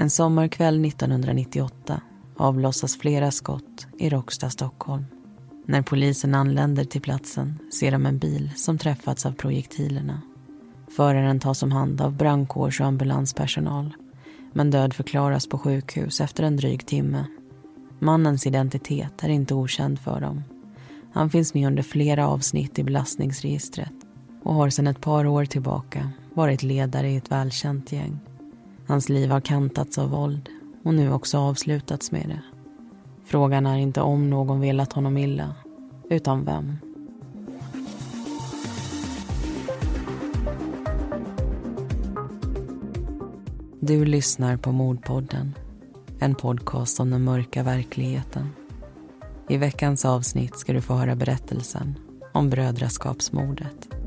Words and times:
En 0.00 0.10
sommarkväll 0.10 0.84
1998 0.84 2.00
avlossas 2.36 2.98
flera 2.98 3.30
skott 3.30 3.86
i 3.98 4.08
Råcksta, 4.08 4.50
Stockholm. 4.50 5.04
När 5.66 5.82
polisen 5.82 6.34
anländer 6.34 6.84
till 6.84 7.00
platsen 7.00 7.58
ser 7.72 7.92
de 7.92 8.06
en 8.06 8.18
bil 8.18 8.50
som 8.56 8.78
träffats 8.78 9.26
av 9.26 9.32
projektilerna. 9.32 10.20
Föraren 10.96 11.40
tas 11.40 11.62
om 11.62 11.72
hand 11.72 12.00
av 12.00 12.16
brandkårs 12.16 12.80
och 12.80 12.86
ambulanspersonal 12.86 13.94
men 14.52 14.70
död 14.70 14.94
förklaras 14.94 15.48
på 15.48 15.58
sjukhus 15.58 16.20
efter 16.20 16.42
en 16.44 16.56
dryg 16.56 16.86
timme. 16.86 17.24
Mannens 17.98 18.46
identitet 18.46 19.24
är 19.24 19.28
inte 19.28 19.54
okänd 19.54 20.00
för 20.00 20.20
dem. 20.20 20.42
Han 21.12 21.30
finns 21.30 21.54
med 21.54 21.66
under 21.66 21.82
flera 21.82 22.28
avsnitt 22.28 22.78
i 22.78 22.84
belastningsregistret 22.84 23.94
och 24.42 24.54
har 24.54 24.70
sedan 24.70 24.86
ett 24.86 25.00
par 25.00 25.26
år 25.26 25.44
tillbaka 25.44 26.10
varit 26.34 26.62
ledare 26.62 27.10
i 27.10 27.16
ett 27.16 27.30
välkänt 27.30 27.92
gäng. 27.92 28.29
Hans 28.90 29.08
liv 29.08 29.30
har 29.30 29.40
kantats 29.40 29.98
av 29.98 30.10
våld 30.10 30.48
och 30.84 30.94
nu 30.94 31.12
också 31.12 31.38
avslutats 31.38 32.12
med 32.12 32.28
det. 32.28 32.42
Frågan 33.24 33.66
är 33.66 33.76
inte 33.76 34.00
om 34.00 34.30
någon 34.30 34.60
velat 34.60 34.92
honom 34.92 35.16
illa, 35.16 35.54
utan 36.10 36.44
vem. 36.44 36.76
Du 43.80 44.04
lyssnar 44.04 44.56
på 44.56 44.72
Mordpodden, 44.72 45.54
en 46.18 46.34
podcast 46.34 47.00
om 47.00 47.10
den 47.10 47.24
mörka 47.24 47.62
verkligheten. 47.62 48.48
I 49.48 49.56
veckans 49.56 50.04
avsnitt 50.04 50.58
ska 50.58 50.72
du 50.72 50.80
få 50.80 50.94
höra 50.94 51.16
berättelsen 51.16 51.94
om 52.32 52.50
brödraskapsmordet. 52.50 53.99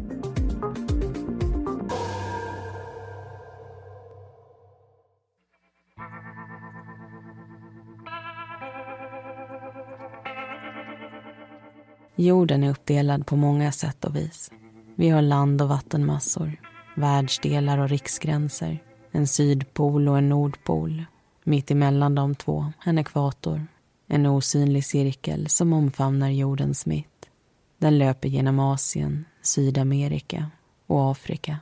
Jorden 12.24 12.64
är 12.64 12.70
uppdelad 12.70 13.26
på 13.26 13.36
många 13.36 13.72
sätt 13.72 14.06
och 14.06 14.16
vis. 14.16 14.52
Vi 14.96 15.10
har 15.10 15.22
land 15.22 15.62
och 15.62 15.70
vattenmassor, 15.70 16.52
världsdelar 16.96 17.78
och 17.78 17.90
riksgränser, 17.90 18.84
en 19.12 19.28
sydpol 19.28 20.08
och 20.08 20.18
en 20.18 20.30
nordpol. 20.30 21.06
Mitt 21.44 21.72
emellan 21.72 22.16
de 22.16 22.36
två 22.36 22.72
en 22.86 23.00
ekvator, 23.00 23.68
en 24.08 24.26
osynlig 24.26 24.86
cirkel 24.86 25.50
som 25.50 25.74
omfamnar 25.74 26.30
jordens 26.30 26.86
mitt. 26.86 27.30
Den 27.78 27.98
löper 27.98 28.30
genom 28.30 28.60
Asien, 28.60 29.26
Sydamerika 29.42 30.52
och 30.88 31.12
Afrika. 31.12 31.58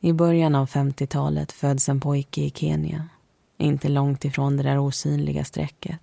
I 0.00 0.12
början 0.12 0.54
av 0.54 0.68
50-talet 0.68 1.52
föds 1.52 1.88
en 1.88 2.00
pojke 2.00 2.40
i 2.40 2.50
Kenya, 2.50 3.08
inte 3.56 3.88
långt 3.88 4.24
ifrån 4.24 4.56
det 4.56 4.62
där 4.62 4.78
osynliga 4.78 5.44
strecket. 5.44 6.02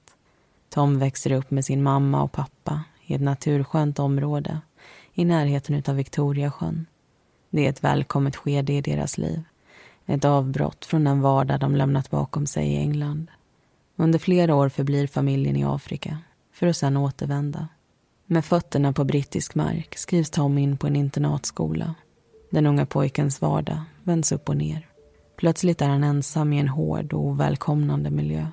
Tom 0.70 1.00
växer 1.00 1.32
upp 1.32 1.52
med 1.52 1.66
sin 1.66 1.84
mamma 1.84 2.24
och 2.24 2.32
pappa 2.32 2.84
i 3.06 3.14
ett 3.14 3.22
naturskönt 3.22 4.00
område 4.00 4.62
i 5.14 5.26
närheten 5.26 5.84
av 5.88 5.96
Victoriasjön. 5.96 6.86
Det 7.50 7.66
är 7.66 7.70
ett 7.70 7.84
välkommet 7.84 8.36
skede 8.36 8.74
i 8.74 8.82
deras 8.82 9.18
liv. 9.18 9.44
Ett 10.06 10.26
avbrott 10.26 10.86
från 10.86 11.04
den 11.04 11.22
vardag 11.22 11.60
de 11.60 11.76
lämnat 11.76 12.10
bakom 12.10 12.48
sig 12.48 12.68
i 12.68 12.78
England. 12.78 13.32
Under 13.96 14.20
flera 14.20 14.56
år 14.56 14.70
förblir 14.70 15.08
familjen 15.08 15.56
i 15.56 15.64
Afrika 15.64 16.18
för 16.54 16.68
att 16.68 16.78
sedan 16.78 16.98
återvända. 16.98 17.68
Med 18.26 18.46
fötterna 18.46 18.94
på 18.94 19.04
brittisk 19.04 19.56
mark 19.56 19.98
skrivs 19.98 20.30
Tom 20.30 20.58
in 20.58 20.78
på 20.78 20.88
en 20.88 20.96
internatskola. 20.96 21.96
Den 22.50 22.66
unga 22.66 22.86
pojkens 22.86 23.42
vardag 23.42 23.82
vänds 24.04 24.32
upp 24.32 24.50
och 24.50 24.58
ner. 24.58 24.88
Plötsligt 25.38 25.82
är 25.82 25.88
han 25.88 26.04
ensam 26.04 26.54
i 26.54 26.60
en 26.60 26.68
hård 26.68 27.14
och 27.14 27.26
ovälkomnande 27.26 28.12
miljö. 28.12 28.48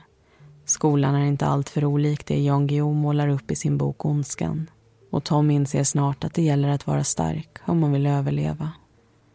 Skolan 0.73 1.15
är 1.15 1.27
inte 1.27 1.47
alltför 1.47 1.85
olik 1.85 2.27
det 2.27 2.43
Jan 2.43 2.67
Guillou 2.67 2.95
målar 2.95 3.29
upp 3.29 3.51
i 3.51 3.57
sin 3.57 3.79
bok 3.79 4.05
Ondskan. 4.05 4.71
Och 5.11 5.25
Tom 5.25 5.51
inser 5.51 5.85
snart 5.85 6.25
att 6.25 6.35
det 6.35 6.43
gäller 6.43 6.69
att 6.69 6.87
vara 6.87 7.05
stark 7.05 7.59
om 7.65 7.81
man 7.81 7.93
vill 7.93 8.07
överleva. 8.07 8.71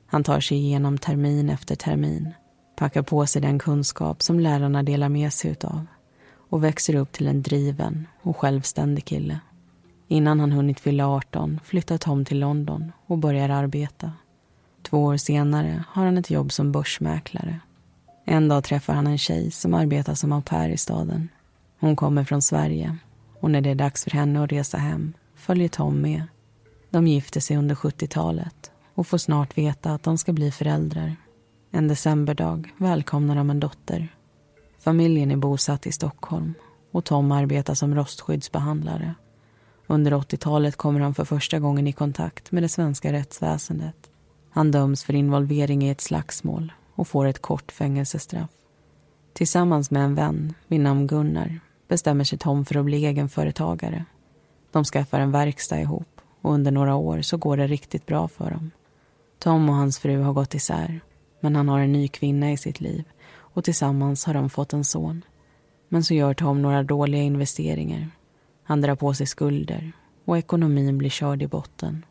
Han 0.08 0.24
tar 0.24 0.40
sig 0.40 0.58
igenom 0.58 0.98
termin 0.98 1.50
efter 1.50 1.76
termin, 1.76 2.34
packar 2.78 3.02
på 3.02 3.26
sig 3.26 3.42
den 3.42 3.60
kunskap 3.60 4.22
som 4.22 4.40
lärarna 4.40 4.84
delar 4.84 5.10
med 5.10 5.34
sig 5.34 5.52
utav 5.52 5.86
och 6.50 6.64
växer 6.64 6.96
upp 6.96 7.12
till 7.12 7.28
en 7.28 7.42
driven 7.42 8.08
och 8.22 8.38
självständig 8.38 9.06
kille. 9.06 9.40
Innan 10.08 10.40
han 10.40 10.52
hunnit 10.52 10.80
fylla 10.80 11.08
18 11.08 11.60
flyttar 11.64 11.98
Tom 11.98 12.26
till 12.26 12.40
London 12.40 12.92
och 13.06 13.18
börjar 13.18 13.50
arbeta. 13.50 14.12
Två 14.84 15.04
år 15.04 15.18
senare 15.18 15.84
har 15.90 16.06
han 16.06 16.18
ett 16.18 16.30
jobb 16.30 16.52
som 16.52 16.72
börsmäklare 16.72 17.60
en 18.30 18.48
dag 18.48 18.64
träffar 18.64 18.94
han 18.94 19.08
en 19.08 19.18
tjej 19.18 19.52
som 19.52 19.74
arbetar 19.74 20.14
som 20.14 20.32
au 20.34 20.42
pair 20.42 20.70
i 20.70 20.78
staden. 20.78 21.30
Hon 21.80 21.96
kommer 21.96 22.24
från 22.24 22.42
Sverige 22.42 22.98
och 23.40 23.52
när 23.52 23.62
det 23.62 23.70
är 23.70 23.76
dags 23.76 24.04
för 24.04 24.12
henne 24.12 24.44
att 24.44 24.52
resa 24.52 24.78
hem 24.78 25.14
följer 25.36 25.68
Tom 25.68 26.02
med. 26.02 26.24
De 26.90 27.08
gifter 27.08 27.40
sig 27.40 27.58
under 27.58 27.76
70-talet 27.76 28.72
och 28.96 29.08
får 29.08 29.18
snart 29.18 29.58
veta 29.58 29.94
att 29.94 30.04
de 30.04 30.18
ska 30.18 30.34
bli 30.34 30.52
föräldrar. 30.52 31.16
En 31.72 31.88
decemberdag 31.88 32.74
välkomnar 32.78 33.36
de 33.36 33.50
en 33.50 33.60
dotter. 33.60 34.16
Familjen 34.80 35.32
är 35.32 35.38
bosatt 35.38 35.88
i 35.88 35.92
Stockholm 35.92 36.54
och 36.92 37.06
Tom 37.06 37.32
arbetar 37.32 37.74
som 37.74 37.96
rostskyddsbehandlare. 37.96 39.16
Under 39.88 40.12
80-talet 40.12 40.76
kommer 40.76 41.00
han 41.00 41.14
för 41.14 41.26
första 41.26 41.60
gången 41.60 41.88
i 41.88 41.92
kontakt 41.92 42.52
med 42.52 42.64
det 42.64 42.70
svenska 42.70 43.14
rättsväsendet. 43.14 44.10
Han 44.50 44.72
döms 44.72 45.04
för 45.04 45.16
involvering 45.16 45.84
i 45.84 45.90
ett 45.90 46.02
slagsmål 46.02 46.72
och 46.98 47.08
får 47.08 47.26
ett 47.26 47.42
kort 47.42 47.72
fängelsestraff. 47.72 48.50
Tillsammans 49.34 49.92
med 49.92 50.04
en 50.04 50.16
vän 50.16 50.54
vid 50.68 50.80
namn 50.80 51.08
Gunnar 51.08 51.60
bestämmer 51.88 52.24
sig 52.24 52.40
Tom 52.40 52.66
för 52.66 52.76
att 52.76 52.86
bli 52.86 53.06
egenföretagare. 53.06 54.06
De 54.72 54.84
skaffar 54.84 55.20
en 55.20 55.32
verkstad 55.32 55.80
ihop 55.80 56.22
och 56.42 56.54
under 56.54 56.72
några 56.72 56.96
år 56.96 57.22
så 57.22 57.38
går 57.38 57.58
det 57.58 57.68
riktigt 57.68 58.06
bra 58.06 58.28
för 58.28 58.52
dem. 58.52 58.72
Tom 59.40 59.70
och 59.70 59.76
hans 59.76 60.00
fru 60.00 60.22
har 60.22 60.34
gått 60.34 60.56
isär 60.56 61.00
men 61.40 61.56
han 61.56 61.70
har 61.70 61.80
en 61.80 61.92
ny 61.92 62.08
kvinna 62.08 62.52
i 62.52 62.58
sitt 62.58 62.82
liv 62.82 63.04
och 63.38 63.64
tillsammans 63.64 64.26
har 64.26 64.34
de 64.34 64.50
fått 64.50 64.74
en 64.74 64.84
son. 64.84 65.22
Men 65.90 66.04
så 66.04 66.14
gör 66.14 66.34
Tom 66.34 66.62
några 66.62 66.84
dåliga 66.84 67.22
investeringar. 67.22 68.08
Han 68.64 68.82
drar 68.82 68.96
på 68.96 69.14
sig 69.14 69.28
skulder 69.28 69.92
och 70.26 70.38
ekonomin 70.38 70.98
blir 70.98 71.10
körd 71.10 71.42
i 71.42 71.48
botten. 71.48 72.06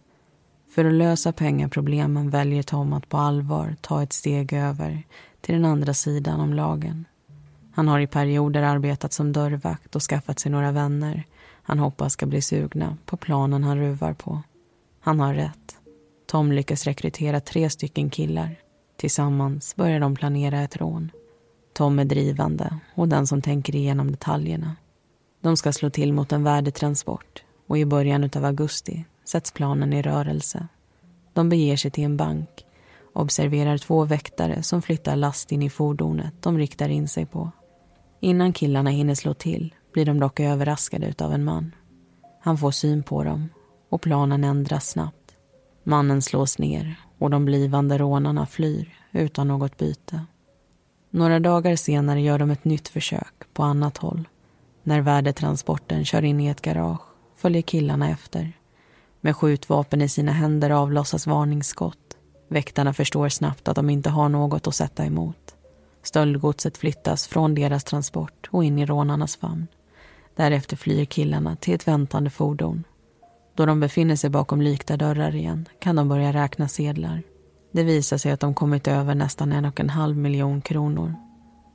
För 0.77 0.85
att 0.85 0.93
lösa 0.93 1.33
pengaproblemen 1.33 2.31
väljer 2.31 2.63
Tom 2.63 2.93
att 2.93 3.09
på 3.09 3.17
allvar 3.17 3.77
ta 3.81 4.03
ett 4.03 4.13
steg 4.13 4.53
över 4.53 5.03
till 5.41 5.55
den 5.55 5.65
andra 5.65 5.95
sidan 5.95 6.41
om 6.41 6.53
lagen. 6.53 7.05
Han 7.73 7.89
har 7.89 8.01
i 8.01 8.07
perioder 8.07 8.63
arbetat 8.63 9.13
som 9.13 9.33
dörrvakt 9.33 9.97
och 9.97 10.03
skaffat 10.03 10.39
sig 10.39 10.53
några 10.53 10.73
vänner 10.73 11.25
han 11.63 11.79
hoppas 11.79 12.13
ska 12.13 12.27
bli 12.27 12.43
sugna 12.43 12.97
på 13.05 13.17
planen 13.17 13.65
han 13.65 13.79
ruvar 13.79 14.13
på. 14.15 14.43
Han 15.01 15.21
har 15.21 15.35
rätt. 15.35 15.77
Tom 16.27 16.53
lyckas 16.53 16.85
rekrytera 16.85 17.41
tre 17.41 17.71
stycken 17.71 18.11
killar. 18.11 18.57
Tillsammans 18.97 19.77
börjar 19.77 20.01
de 20.01 20.15
planera 20.17 20.61
ett 20.61 20.77
rån. 20.77 21.11
Tom 21.73 21.99
är 21.99 22.05
drivande 22.05 22.79
och 22.95 23.09
den 23.09 23.27
som 23.27 23.43
tänker 23.43 23.77
igenom 23.77 24.11
detaljerna. 24.11 24.77
De 25.41 25.57
ska 25.57 25.73
slå 25.73 25.91
till 25.91 26.13
mot 26.13 26.33
en 26.33 26.45
värdetransport 26.45 27.43
och 27.67 27.79
i 27.79 27.85
början 27.85 28.31
av 28.37 28.45
augusti 28.45 29.05
sätts 29.29 29.53
planen 29.53 29.93
i 29.93 30.03
rörelse. 30.03 30.69
De 31.37 31.49
beger 31.49 31.77
sig 31.77 31.91
till 31.91 32.05
en 32.05 32.17
bank, 32.17 32.49
observerar 33.13 33.79
två 33.79 34.05
väktare 34.05 34.63
som 34.63 34.83
flyttar 34.83 35.17
last 35.17 35.53
in 35.53 35.63
i 35.63 35.71
fordonet 35.71 36.43
de 36.43 36.59
riktar 36.59 36.89
in 36.89 37.09
sig 37.09 37.27
på. 37.27 37.51
Innan 38.21 38.53
killarna 38.53 38.91
hinner 38.91 39.15
slå 39.15 39.35
till 39.35 39.75
blir 39.93 40.07
de 40.07 40.21
dock 40.21 40.41
överraskade 40.41 41.15
av 41.25 41.33
en 41.33 41.45
man. 41.45 41.75
Han 42.41 42.59
får 42.59 42.71
syn 42.71 43.03
på 43.03 43.25
dem 43.25 43.49
och 43.89 44.01
planen 44.01 44.45
ändras 44.45 44.89
snabbt. 44.89 45.37
Mannen 45.85 46.23
slås 46.23 46.59
ner 46.59 47.01
och 47.19 47.31
de 47.31 47.45
blivande 47.45 47.99
rånarna 47.99 48.47
flyr 48.47 48.95
utan 49.13 49.49
något 49.49 49.77
byte. 49.77 50.25
Några 51.11 51.41
dagar 51.41 51.77
senare 51.77 52.21
gör 52.21 52.39
de 52.39 52.51
ett 52.51 52.65
nytt 52.65 52.89
försök 52.89 53.35
på 53.53 53.63
annat 53.63 53.97
håll. 53.97 54.29
När 54.83 55.01
värdetransporten 55.01 56.05
kör 56.05 56.23
in 56.23 56.41
i 56.41 56.47
ett 56.47 56.63
garage 56.63 57.03
följer 57.37 57.63
killarna 57.63 58.11
efter. 58.11 58.53
Med 59.27 59.37
skjutvapen 59.37 60.03
i 60.03 60.09
sina 60.09 60.33
händer 60.33 60.71
avlossas 60.71 61.27
varningsskott. 61.27 62.17
Väktarna 62.49 62.93
förstår 62.93 63.29
snabbt 63.29 63.69
att 63.69 63.77
de 63.77 63.91
inte 63.91 64.11
har 64.11 64.29
något 64.29 64.67
att 64.67 64.75
sätta 64.75 65.05
emot. 65.05 65.55
Stöldgodset 66.03 66.77
flyttas 66.77 67.27
från 67.27 67.55
deras 67.55 67.85
transport 67.85 68.49
och 68.51 68.65
in 68.65 68.79
i 68.79 68.87
rånarnas 68.87 69.37
famn. 69.37 69.67
Därefter 70.37 70.77
flyr 70.77 71.05
killarna 71.05 71.57
till 71.57 71.75
ett 71.75 71.89
väntande 71.89 72.31
fordon. 72.31 72.85
Då 73.55 73.67
de 73.67 73.81
befinner 73.81 74.17
sig 74.17 74.31
bakom 74.31 74.63
lykta 74.63 74.97
dörrar 74.97 75.35
igen 75.35 75.69
kan 75.79 75.97
de 75.97 76.09
börja 76.09 76.33
räkna 76.33 76.69
sedlar. 76.69 77.23
Det 77.73 77.83
visar 77.83 78.19
sig 78.19 78.33
att 78.33 78.41
de 78.41 78.55
kommit 78.55 78.89
över 78.89 79.15
nästan 79.15 79.53
en 79.53 79.65
och 79.65 79.81
en 79.81 79.91
halv 79.91 80.17
miljon 80.17 80.61
kronor. 80.61 81.15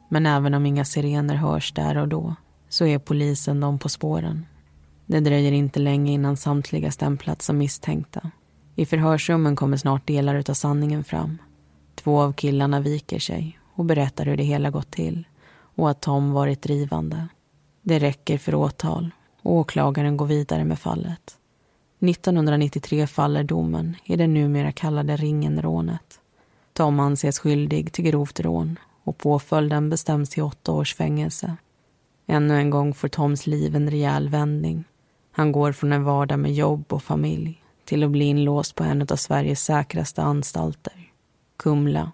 Men 0.09 0.25
även 0.25 0.53
om 0.53 0.65
inga 0.65 0.86
sirener 0.86 1.36
hörs 1.36 1.74
där 1.74 1.98
och 1.98 2.07
då 2.07 2.36
så 2.69 2.86
är 2.86 3.00
polisen 3.00 3.59
dem 3.59 3.80
på 3.80 3.89
spåren. 3.89 4.45
Det 5.12 5.19
dröjer 5.19 5.52
inte 5.52 5.80
länge 5.80 6.12
innan 6.12 6.38
samtliga 6.38 6.92
stämplats 6.92 7.46
som 7.46 7.58
misstänkta. 7.58 8.31
I 8.75 8.86
förhörsrummen 8.86 9.56
kommer 9.56 9.78
snart 9.78 10.08
delar 10.08 10.44
av 10.50 10.54
sanningen 10.54 11.04
fram. 11.04 11.38
Två 11.96 12.22
av 12.22 12.34
killarna 12.34 12.80
viker 12.80 13.19
sig 13.19 13.60
och 13.74 13.86
berättar 13.86 14.25
hur 14.25 14.38
det 14.38 14.44
hela 14.44 14.69
gått 14.69 14.92
till 14.92 15.28
och 15.75 15.90
att 15.90 16.02
Tom 16.02 16.31
varit 16.31 16.62
drivande. 16.62 17.28
Det 17.81 18.00
räcker 18.00 18.38
för 18.38 18.56
åtal 18.56 19.12
och 19.42 19.54
åklagaren 19.54 20.18
går 20.18 20.25
vidare 20.25 20.63
med 20.63 20.80
fallet. 20.80 21.38
1993 22.00 23.08
faller 23.08 23.44
domen 23.44 23.96
i 24.04 24.16
det 24.16 24.28
numera 24.28 24.72
kallade 24.72 25.16
ringenrånet. 25.16 26.19
Tom 26.74 27.00
anses 27.00 27.40
skyldig 27.40 27.92
till 27.92 28.06
grovt 28.06 28.40
rån 28.40 28.80
och 29.04 29.18
påföljden 29.18 29.90
bestäms 29.90 30.30
till 30.30 30.44
åtta 30.44 30.72
års 30.72 30.96
fängelse. 30.96 31.56
Ännu 32.28 32.58
en 32.58 32.69
gång 32.69 32.94
får 32.94 33.08
Toms 33.08 33.48
liv 33.48 33.75
en 33.75 33.90
rejäl 33.90 34.30
vändning. 34.30 34.84
Han 35.31 35.51
går 35.51 35.72
från 35.72 35.94
en 35.94 36.04
vardag 36.04 36.39
med 36.39 36.54
jobb 36.54 36.94
och 36.94 37.04
familj 37.04 37.63
till 37.86 38.04
att 38.04 38.12
bli 38.12 38.25
inlåst 38.25 38.75
på 38.75 38.83
en 38.83 39.01
av 39.01 39.16
Sveriges 39.16 39.63
säkraste 39.63 40.22
anstalter, 40.22 41.12
Kumla. 41.57 42.12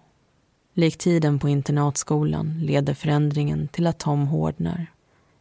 Lik 0.74 0.98
tiden 0.98 1.40
på 1.40 1.50
internatskolan 1.50 2.60
leder 2.60 2.94
förändringen 2.94 3.68
till 3.68 3.88
att 3.88 4.00
Tom 4.00 4.28
hårdnar. 4.28 4.88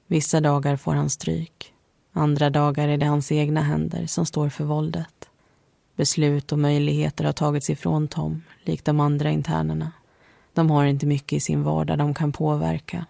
Vissa 0.06 0.40
dagar 0.40 0.76
får 0.76 0.94
han 0.94 1.10
stryk. 1.10 1.72
Andra 2.12 2.50
dagar 2.50 2.88
är 2.88 2.96
det 2.96 3.06
hans 3.06 3.32
egna 3.32 3.62
händer 3.62 4.06
som 4.06 4.26
står 4.26 4.48
för 4.48 4.64
våldet. 4.64 5.28
Beslut 5.96 6.52
och 6.52 6.58
möjligheter 6.58 7.24
har 7.24 7.32
tagits 7.32 7.70
ifrån 7.70 8.08
Tom, 8.08 8.42
likt 8.64 8.84
de 8.84 9.00
andra 9.00 9.30
internerna. 9.30 9.92
De 10.52 10.70
har 10.70 10.84
inte 10.84 11.06
mycket 11.06 11.32
i 11.32 11.40
sin 11.40 11.62
vardag 11.62 11.98
de 11.98 12.14
kan 12.14 12.32
påverka 12.32 13.06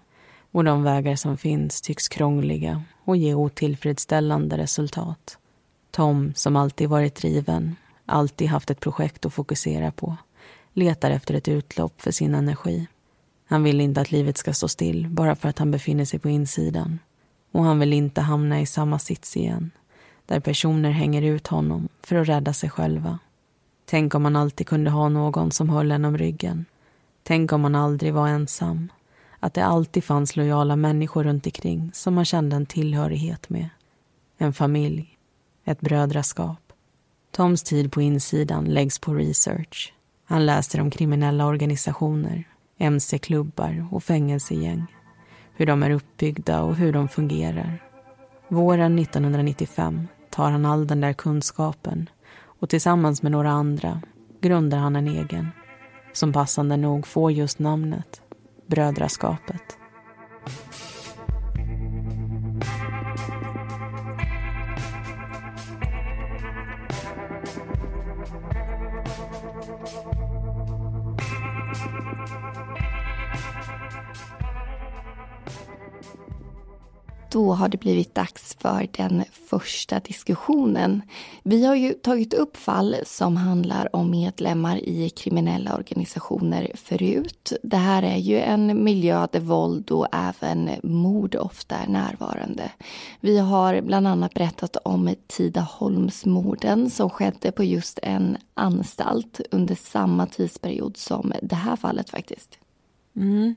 och 0.52 0.64
de 0.64 0.82
vägar 0.82 1.16
som 1.16 1.36
finns 1.36 1.80
tycks 1.80 2.08
krångliga 2.08 2.82
och 3.06 3.16
ge 3.16 3.34
otillfredsställande 3.34 4.58
resultat. 4.58 5.38
Tom, 5.90 6.32
som 6.34 6.56
alltid 6.56 6.88
varit 6.88 7.14
driven, 7.14 7.76
alltid 8.06 8.48
haft 8.48 8.70
ett 8.70 8.80
projekt 8.80 9.26
att 9.26 9.34
fokusera 9.34 9.90
på, 9.90 10.16
letar 10.72 11.10
efter 11.10 11.34
ett 11.34 11.48
utlopp 11.48 12.02
för 12.02 12.10
sin 12.10 12.34
energi. 12.34 12.86
Han 13.46 13.62
vill 13.62 13.80
inte 13.80 14.00
att 14.00 14.10
livet 14.10 14.36
ska 14.36 14.52
stå 14.52 14.68
still 14.68 15.08
bara 15.08 15.36
för 15.36 15.48
att 15.48 15.58
han 15.58 15.70
befinner 15.70 16.04
sig 16.04 16.18
på 16.18 16.28
insidan. 16.28 16.98
Och 17.52 17.64
han 17.64 17.78
vill 17.80 17.92
inte 17.92 18.20
hamna 18.20 18.60
i 18.60 18.66
samma 18.66 18.98
sits 18.98 19.36
igen, 19.36 19.70
där 20.26 20.40
personer 20.40 20.90
hänger 20.90 21.22
ut 21.22 21.46
honom 21.46 21.88
för 22.02 22.16
att 22.16 22.28
rädda 22.28 22.52
sig 22.52 22.70
själva. 22.70 23.18
Tänk 23.84 24.14
om 24.14 24.22
man 24.22 24.36
alltid 24.36 24.66
kunde 24.66 24.90
ha 24.90 25.08
någon 25.08 25.50
som 25.50 25.68
höll 25.68 25.92
en 25.92 26.04
om 26.04 26.18
ryggen. 26.18 26.64
Tänk 27.22 27.52
om 27.52 27.60
man 27.60 27.74
aldrig 27.74 28.14
var 28.14 28.28
ensam. 28.28 28.88
Att 29.40 29.54
det 29.54 29.64
alltid 29.64 30.04
fanns 30.04 30.36
lojala 30.36 30.76
människor 30.76 31.24
runt 31.24 31.46
omkring 31.46 31.90
som 31.94 32.14
man 32.14 32.24
kände 32.24 32.56
en 32.56 32.66
tillhörighet 32.66 33.48
med. 33.48 33.68
En 34.38 34.52
familj, 34.52 35.18
ett 35.64 35.80
brödraskap. 35.80 36.72
Toms 37.30 37.62
tid 37.62 37.92
på 37.92 38.02
insidan 38.02 38.64
läggs 38.64 38.98
på 38.98 39.14
research. 39.14 39.92
Han 40.24 40.46
läser 40.46 40.80
om 40.80 40.90
kriminella 40.90 41.46
organisationer, 41.46 42.44
mc-klubbar 42.78 43.86
och 43.90 44.04
fängelsegäng. 44.04 44.86
Hur 45.54 45.66
de 45.66 45.82
är 45.82 45.90
uppbyggda 45.90 46.62
och 46.62 46.76
hur 46.76 46.92
de 46.92 47.08
fungerar. 47.08 47.82
Våren 48.48 48.98
1995 48.98 50.08
tar 50.30 50.50
han 50.50 50.66
all 50.66 50.86
den 50.86 51.00
där 51.00 51.12
kunskapen 51.12 52.08
och 52.60 52.68
tillsammans 52.68 53.22
med 53.22 53.32
några 53.32 53.50
andra 53.50 54.02
grundar 54.40 54.78
han 54.78 54.96
en 54.96 55.08
egen 55.08 55.48
som 56.12 56.32
passande 56.32 56.76
nog 56.76 57.06
får 57.06 57.32
just 57.32 57.58
namnet 57.58 58.22
Brödraskapet. 58.66 59.85
Då 77.36 77.52
har 77.52 77.68
det 77.68 77.80
blivit 77.80 78.14
dags 78.14 78.56
för 78.60 78.88
den 78.92 79.24
första 79.32 80.00
diskussionen. 80.00 81.02
Vi 81.42 81.64
har 81.64 81.74
ju 81.74 81.92
tagit 81.92 82.34
upp 82.34 82.56
fall 82.56 82.96
som 83.06 83.36
handlar 83.36 83.96
om 83.96 84.10
medlemmar 84.10 84.76
i 84.76 85.10
kriminella 85.10 85.76
organisationer 85.76 86.70
förut. 86.74 87.52
Det 87.62 87.76
här 87.76 88.02
är 88.02 88.16
ju 88.16 88.38
en 88.38 88.84
miljö 88.84 89.26
där 89.32 89.40
våld 89.40 89.90
och 89.90 90.06
även 90.12 90.70
mord 90.82 91.34
ofta 91.34 91.76
är 91.76 91.86
närvarande. 91.86 92.70
Vi 93.20 93.38
har 93.38 93.80
bland 93.80 94.06
annat 94.06 94.34
berättat 94.34 94.76
om 94.76 95.14
Tidaholmsmorden 95.26 96.90
som 96.90 97.10
skedde 97.10 97.52
på 97.52 97.64
just 97.64 97.98
en 98.02 98.36
anstalt 98.54 99.40
under 99.50 99.74
samma 99.74 100.26
tidsperiod 100.26 100.96
som 100.96 101.32
det 101.42 101.54
här 101.54 101.76
fallet 101.76 102.10
faktiskt. 102.10 102.58
Mm. 103.16 103.54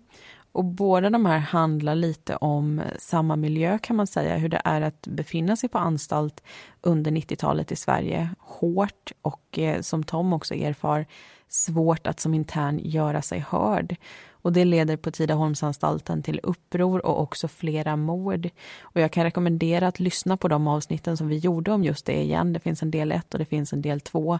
Och 0.59 0.65
båda 0.65 1.09
de 1.09 1.25
här 1.25 1.39
handlar 1.39 1.95
lite 1.95 2.35
om 2.35 2.81
samma 2.97 3.35
miljö 3.35 3.79
kan 3.79 3.95
man 3.95 4.07
säga, 4.07 4.38
hur 4.38 4.50
det 4.50 4.61
är 4.65 4.81
att 4.81 5.07
befinna 5.07 5.56
sig 5.56 5.69
på 5.69 5.77
anstalt 5.77 6.44
under 6.81 7.11
90-talet 7.11 7.71
i 7.71 7.75
Sverige. 7.75 8.29
Hårt 8.39 9.11
och 9.21 9.59
eh, 9.59 9.81
som 9.81 10.03
Tom 10.03 10.33
också 10.33 10.56
erfar, 10.56 11.06
svårt 11.47 12.07
att 12.07 12.19
som 12.19 12.33
intern 12.33 12.79
göra 12.83 13.21
sig 13.21 13.39
hörd. 13.50 13.95
Och 14.41 14.53
det 14.53 14.65
leder 14.65 14.97
på 14.97 15.12
Tidaholmsanstalten 15.12 16.24
till 16.24 16.39
uppror 16.44 17.06
och 17.06 17.21
också 17.21 17.47
flera 17.47 17.95
mord. 17.95 18.50
Och 18.81 19.01
jag 19.01 19.12
kan 19.12 19.24
rekommendera 19.24 19.88
att 19.88 20.00
lyssna 20.00 20.38
på 20.38 20.47
de 20.47 20.68
avsnitten 20.68 21.18
som 21.18 21.27
vi 21.27 21.38
gjorde 21.38 21.71
om 21.71 21.83
just 21.83 22.06
det 22.06 22.21
igen. 22.21 22.53
Det 22.53 22.59
finns 22.59 22.83
en 22.83 22.91
del 22.91 23.12
1 23.12 23.33
och 23.33 23.39
det 23.39 23.45
finns 23.45 23.74
en 23.74 23.81
del 23.81 24.01
2 24.01 24.39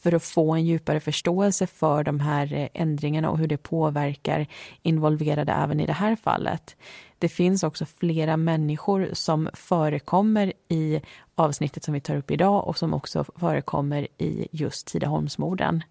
för 0.00 0.14
att 0.14 0.24
få 0.24 0.54
en 0.54 0.64
djupare 0.64 1.00
förståelse 1.00 1.66
för 1.66 2.04
de 2.04 2.20
här 2.20 2.52
eh, 2.52 2.68
ändringarna 2.74 3.30
och 3.30 3.38
hur 3.38 3.46
det 3.46 3.56
påverkar 3.56 4.46
involverade 4.82 5.52
även 5.52 5.80
i 5.80 5.86
det 5.86 5.92
här 5.92 6.16
fallet. 6.16 6.76
Det 7.18 7.28
finns 7.28 7.62
också 7.62 7.86
flera 7.86 8.36
människor 8.36 9.08
som 9.12 9.48
förekommer 9.52 10.52
i 10.68 11.00
avsnittet 11.34 11.84
som 11.84 11.94
vi 11.94 12.00
tar 12.00 12.16
upp 12.16 12.30
idag 12.30 12.68
och 12.68 12.78
som 12.78 12.94
också 12.94 13.24
förekommer 13.36 14.08
i 14.18 14.48
just 14.52 14.86
Tidaholmsmorden. 14.86 15.82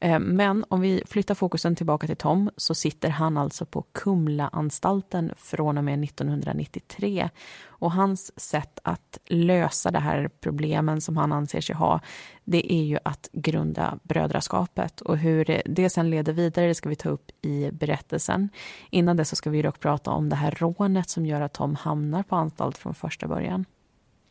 Eh, 0.00 0.18
men 0.18 0.64
om 0.68 0.80
vi 0.80 1.02
flyttar 1.06 1.34
fokusen 1.34 1.76
tillbaka 1.76 2.06
till 2.06 2.16
Tom 2.16 2.50
så 2.56 2.74
sitter 2.74 3.08
han 3.08 3.36
alltså 3.36 3.66
på 3.66 3.84
Kumlaanstalten 3.92 5.32
från 5.36 5.78
och 5.78 5.84
med 5.84 6.04
1993. 6.04 7.30
Och 7.66 7.92
hans 7.92 8.40
sätt 8.40 8.78
att 8.82 9.18
lösa 9.26 9.90
det 9.90 9.98
här 9.98 10.30
problemen 10.40 11.00
som 11.00 11.16
han 11.16 11.32
anser 11.32 11.60
sig 11.60 11.74
ha 11.74 12.00
det 12.44 12.72
är 12.72 12.82
ju 12.82 12.98
att 13.02 13.28
grunda 13.32 13.98
brödraskapet. 14.02 15.00
Och 15.00 15.18
hur 15.18 15.62
det 15.64 15.90
sen 15.90 16.10
leder 16.10 16.32
vidare 16.32 16.66
det 16.66 16.74
ska 16.74 16.88
vi 16.88 16.96
ta 16.96 17.08
upp 17.08 17.30
i 17.42 17.70
berättelsen. 17.70 18.48
Innan 18.90 19.16
det 19.16 19.24
så 19.24 19.36
ska 19.36 19.50
vi 19.50 19.62
dock 19.62 19.80
prata 19.80 20.10
om 20.10 20.28
det 20.28 20.36
här 20.36 20.50
rånet 20.50 21.10
som 21.10 21.26
gör 21.26 21.40
att 21.40 21.52
Tom 21.52 21.74
hamnar 21.74 22.22
på 22.22 22.36
anstalt 22.36 22.78
från 22.78 22.94
första 22.94 23.28
början. 23.28 23.64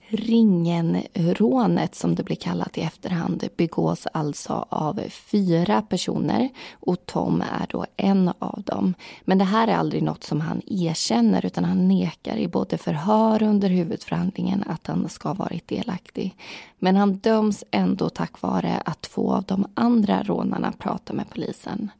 Ringenrånet, 0.09 1.95
som 1.95 2.15
det 2.15 2.23
blir 2.23 2.35
kallat 2.35 2.77
i 2.77 2.81
efterhand, 2.81 3.43
begås 3.57 4.07
alltså 4.13 4.65
av 4.69 5.01
fyra 5.09 5.81
personer 5.81 6.49
och 6.73 7.05
Tom 7.05 7.41
är 7.41 7.67
då 7.69 7.85
en 7.97 8.31
av 8.39 8.61
dem. 8.65 8.93
Men 9.25 9.37
det 9.37 9.43
här 9.43 9.67
är 9.67 9.75
aldrig 9.75 10.03
något 10.03 10.23
som 10.23 10.41
han 10.41 10.61
erkänner 10.67 11.45
utan 11.45 11.65
han 11.65 11.87
nekar 11.87 12.37
i 12.37 12.47
både 12.47 12.77
förhör 12.77 13.43
under 13.43 13.69
huvudförhandlingen 13.69 14.63
att 14.67 14.87
han 14.87 15.09
ska 15.09 15.29
ha 15.29 15.33
varit 15.33 15.67
delaktig. 15.67 16.35
Men 16.79 16.95
han 16.95 17.17
döms 17.17 17.63
ändå 17.71 18.09
tack 18.09 18.41
vare 18.41 18.81
att 18.85 19.01
två 19.01 19.33
av 19.33 19.43
de 19.43 19.67
andra 19.73 20.23
rånarna 20.23 20.71
pratar 20.71 21.13
med 21.13 21.29
polisen. 21.29 21.91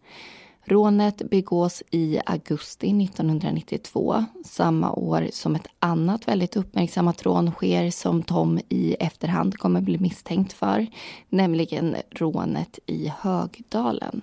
Rånet 0.70 1.22
begås 1.30 1.84
i 1.92 2.20
augusti 2.26 3.04
1992, 3.04 4.26
samma 4.46 4.92
år 4.92 5.28
som 5.32 5.56
ett 5.56 5.68
annat 5.80 6.28
väldigt 6.28 6.56
uppmärksammat 6.56 7.24
rån 7.24 7.52
sker 7.52 7.92
som 7.92 8.24
Tom 8.24 8.60
i 8.70 8.94
efterhand 8.94 9.58
kommer 9.58 9.82
bli 9.82 9.98
misstänkt 9.98 10.54
för, 10.54 10.88
nämligen 11.30 11.96
rånet 12.12 12.80
i 12.86 13.14
Högdalen. 13.20 14.22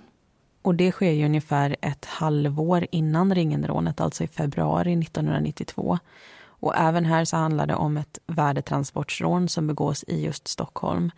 Och 0.62 0.74
det 0.74 0.92
sker 0.92 1.10
ju 1.10 1.24
ungefär 1.24 1.76
ett 1.80 2.04
halvår 2.04 2.86
innan 2.90 3.34
Ringenrånet, 3.34 4.00
alltså 4.00 4.24
i 4.24 4.28
februari 4.28 4.92
1992. 4.92 5.98
Och 6.44 6.76
även 6.76 7.04
här 7.04 7.24
så 7.24 7.36
handlar 7.36 7.66
det 7.66 7.74
om 7.74 7.96
ett 7.96 8.18
värdetransportrån 8.26 9.48
som 9.48 9.66
begås 9.66 10.04
i 10.08 10.24
just 10.24 10.48
Stockholm. 10.48 11.10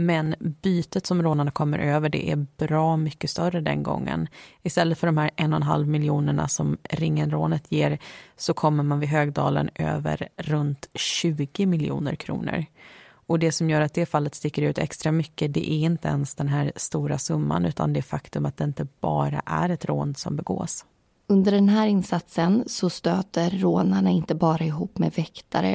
Men 0.00 0.34
bytet 0.62 1.06
som 1.06 1.22
rånarna 1.22 1.50
kommer 1.50 1.78
över 1.78 2.08
det 2.08 2.30
är 2.30 2.46
bra 2.56 2.96
mycket 2.96 3.30
större 3.30 3.60
den 3.60 3.82
gången. 3.82 4.28
Istället 4.62 4.98
för 4.98 5.06
de 5.06 5.18
här 5.18 5.30
en 5.36 5.52
och 5.52 5.56
en 5.56 5.62
halv 5.62 5.88
miljonerna 5.88 6.48
som 6.48 6.78
ringenrånet 6.90 7.72
ger 7.72 7.98
så 8.36 8.54
kommer 8.54 8.82
man 8.82 9.00
vid 9.00 9.08
Högdalen 9.08 9.70
över 9.74 10.28
runt 10.36 10.88
20 10.94 11.66
miljoner 11.66 12.14
kronor. 12.14 12.64
Och 13.10 13.38
det 13.38 13.52
som 13.52 13.70
gör 13.70 13.80
att 13.80 13.94
det 13.94 14.06
fallet 14.06 14.34
sticker 14.34 14.62
ut 14.62 14.78
extra 14.78 15.12
mycket 15.12 15.54
det 15.54 15.72
är 15.72 15.84
inte 15.84 16.08
ens 16.08 16.34
den 16.34 16.48
här 16.48 16.72
stora 16.76 17.18
summan 17.18 17.64
utan 17.64 17.92
det 17.92 18.02
faktum 18.02 18.46
att 18.46 18.56
det 18.56 18.64
inte 18.64 18.86
bara 19.00 19.42
är 19.46 19.68
ett 19.68 19.84
rån 19.84 20.14
som 20.14 20.36
begås. 20.36 20.84
Under 21.28 21.52
den 21.52 21.68
här 21.68 21.86
insatsen 21.86 22.64
så 22.66 22.90
stöter 22.90 23.50
rånarna 23.50 24.10
inte 24.10 24.34
bara 24.34 24.64
ihop 24.64 24.98
med 24.98 25.12
väktare 25.12 25.74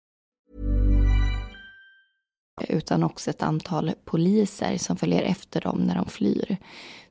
Utan 2.67 3.03
också 3.03 3.29
ett 3.29 3.43
antal 3.43 3.91
poliser 4.05 4.77
som 4.77 4.97
följer 4.97 5.21
efter 5.21 5.61
dem 5.61 5.77
när 5.79 5.95
de 5.95 6.05
flyr. 6.05 6.57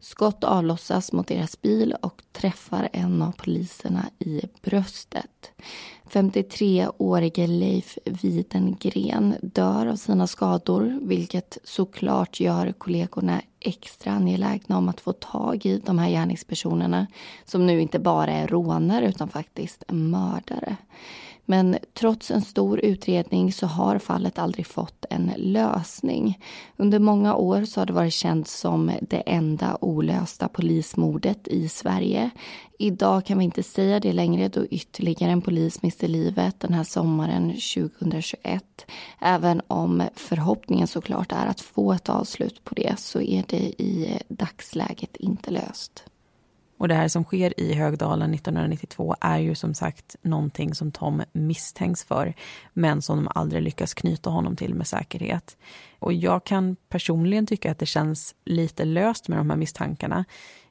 Skott 0.00 0.44
avlossas 0.44 1.12
mot 1.12 1.26
deras 1.26 1.62
bil 1.62 1.94
och 2.02 2.22
träffar 2.32 2.88
en 2.92 3.22
av 3.22 3.32
poliserna 3.32 4.10
i 4.18 4.42
bröstet. 4.62 5.52
53-årige 6.10 7.46
Leif 7.46 7.98
Widengren 8.04 9.34
dör 9.42 9.86
av 9.86 9.96
sina 9.96 10.26
skador 10.26 10.98
vilket 11.02 11.58
såklart 11.64 12.40
gör 12.40 12.72
kollegorna 12.72 13.42
extra 13.60 14.12
angelägna 14.12 14.78
om 14.78 14.88
att 14.88 15.00
få 15.00 15.12
tag 15.12 15.66
i 15.66 15.78
de 15.86 15.98
här 15.98 16.10
gärningspersonerna 16.10 17.06
som 17.44 17.66
nu 17.66 17.80
inte 17.80 17.98
bara 17.98 18.30
är 18.30 18.46
rånare 18.46 19.08
utan 19.08 19.28
faktiskt 19.28 19.84
mördare. 19.88 20.76
Men 21.50 21.78
trots 21.94 22.30
en 22.30 22.42
stor 22.42 22.80
utredning 22.80 23.52
så 23.52 23.66
har 23.66 23.98
fallet 23.98 24.38
aldrig 24.38 24.66
fått 24.66 25.04
en 25.10 25.32
lösning. 25.36 26.38
Under 26.76 26.98
många 26.98 27.34
år 27.34 27.64
så 27.64 27.80
har 27.80 27.86
det 27.86 27.92
varit 27.92 28.12
känt 28.12 28.48
som 28.48 28.92
det 29.00 29.22
enda 29.26 29.78
olösta 29.80 30.48
polismordet 30.48 31.48
i 31.48 31.68
Sverige. 31.68 32.30
Idag 32.78 33.24
kan 33.24 33.38
vi 33.38 33.44
inte 33.44 33.62
säga 33.62 34.00
det 34.00 34.12
längre 34.12 34.48
då 34.48 34.66
ytterligare 34.66 35.32
en 35.32 35.42
polis 35.42 35.82
miste 35.82 36.08
livet 36.08 36.60
den 36.60 36.74
här 36.74 36.84
sommaren 36.84 37.48
2021. 37.48 38.86
Även 39.18 39.62
om 39.66 40.02
förhoppningen 40.14 40.86
såklart 40.86 41.32
är 41.32 41.46
att 41.46 41.60
få 41.60 41.92
ett 41.92 42.08
avslut 42.08 42.64
på 42.64 42.74
det 42.74 42.98
så 42.98 43.20
är 43.20 43.44
det 43.48 43.82
i 43.82 44.06
eh, 44.10 44.20
dagsläget 44.28 45.16
inte 45.16 45.50
löst. 45.50 46.04
Och 46.80 46.88
det 46.88 46.94
här 46.94 47.08
som 47.08 47.24
sker 47.24 47.60
i 47.60 47.74
Högdalen 47.74 48.34
1992 48.34 49.16
är 49.20 49.38
ju 49.38 49.54
som 49.54 49.74
sagt 49.74 50.16
någonting 50.22 50.74
som 50.74 50.92
Tom 50.92 51.22
misstänks 51.32 52.04
för 52.04 52.34
men 52.72 53.02
som 53.02 53.16
de 53.16 53.28
aldrig 53.34 53.62
lyckas 53.62 53.94
knyta 53.94 54.30
honom 54.30 54.56
till 54.56 54.74
med 54.74 54.86
säkerhet. 54.86 55.56
Och 55.98 56.12
jag 56.12 56.44
kan 56.44 56.76
personligen 56.88 57.46
tycka 57.46 57.70
att 57.70 57.78
det 57.78 57.86
känns 57.86 58.34
lite 58.44 58.84
löst 58.84 59.28
med 59.28 59.38
de 59.38 59.50
här 59.50 59.56
misstankarna. 59.56 60.24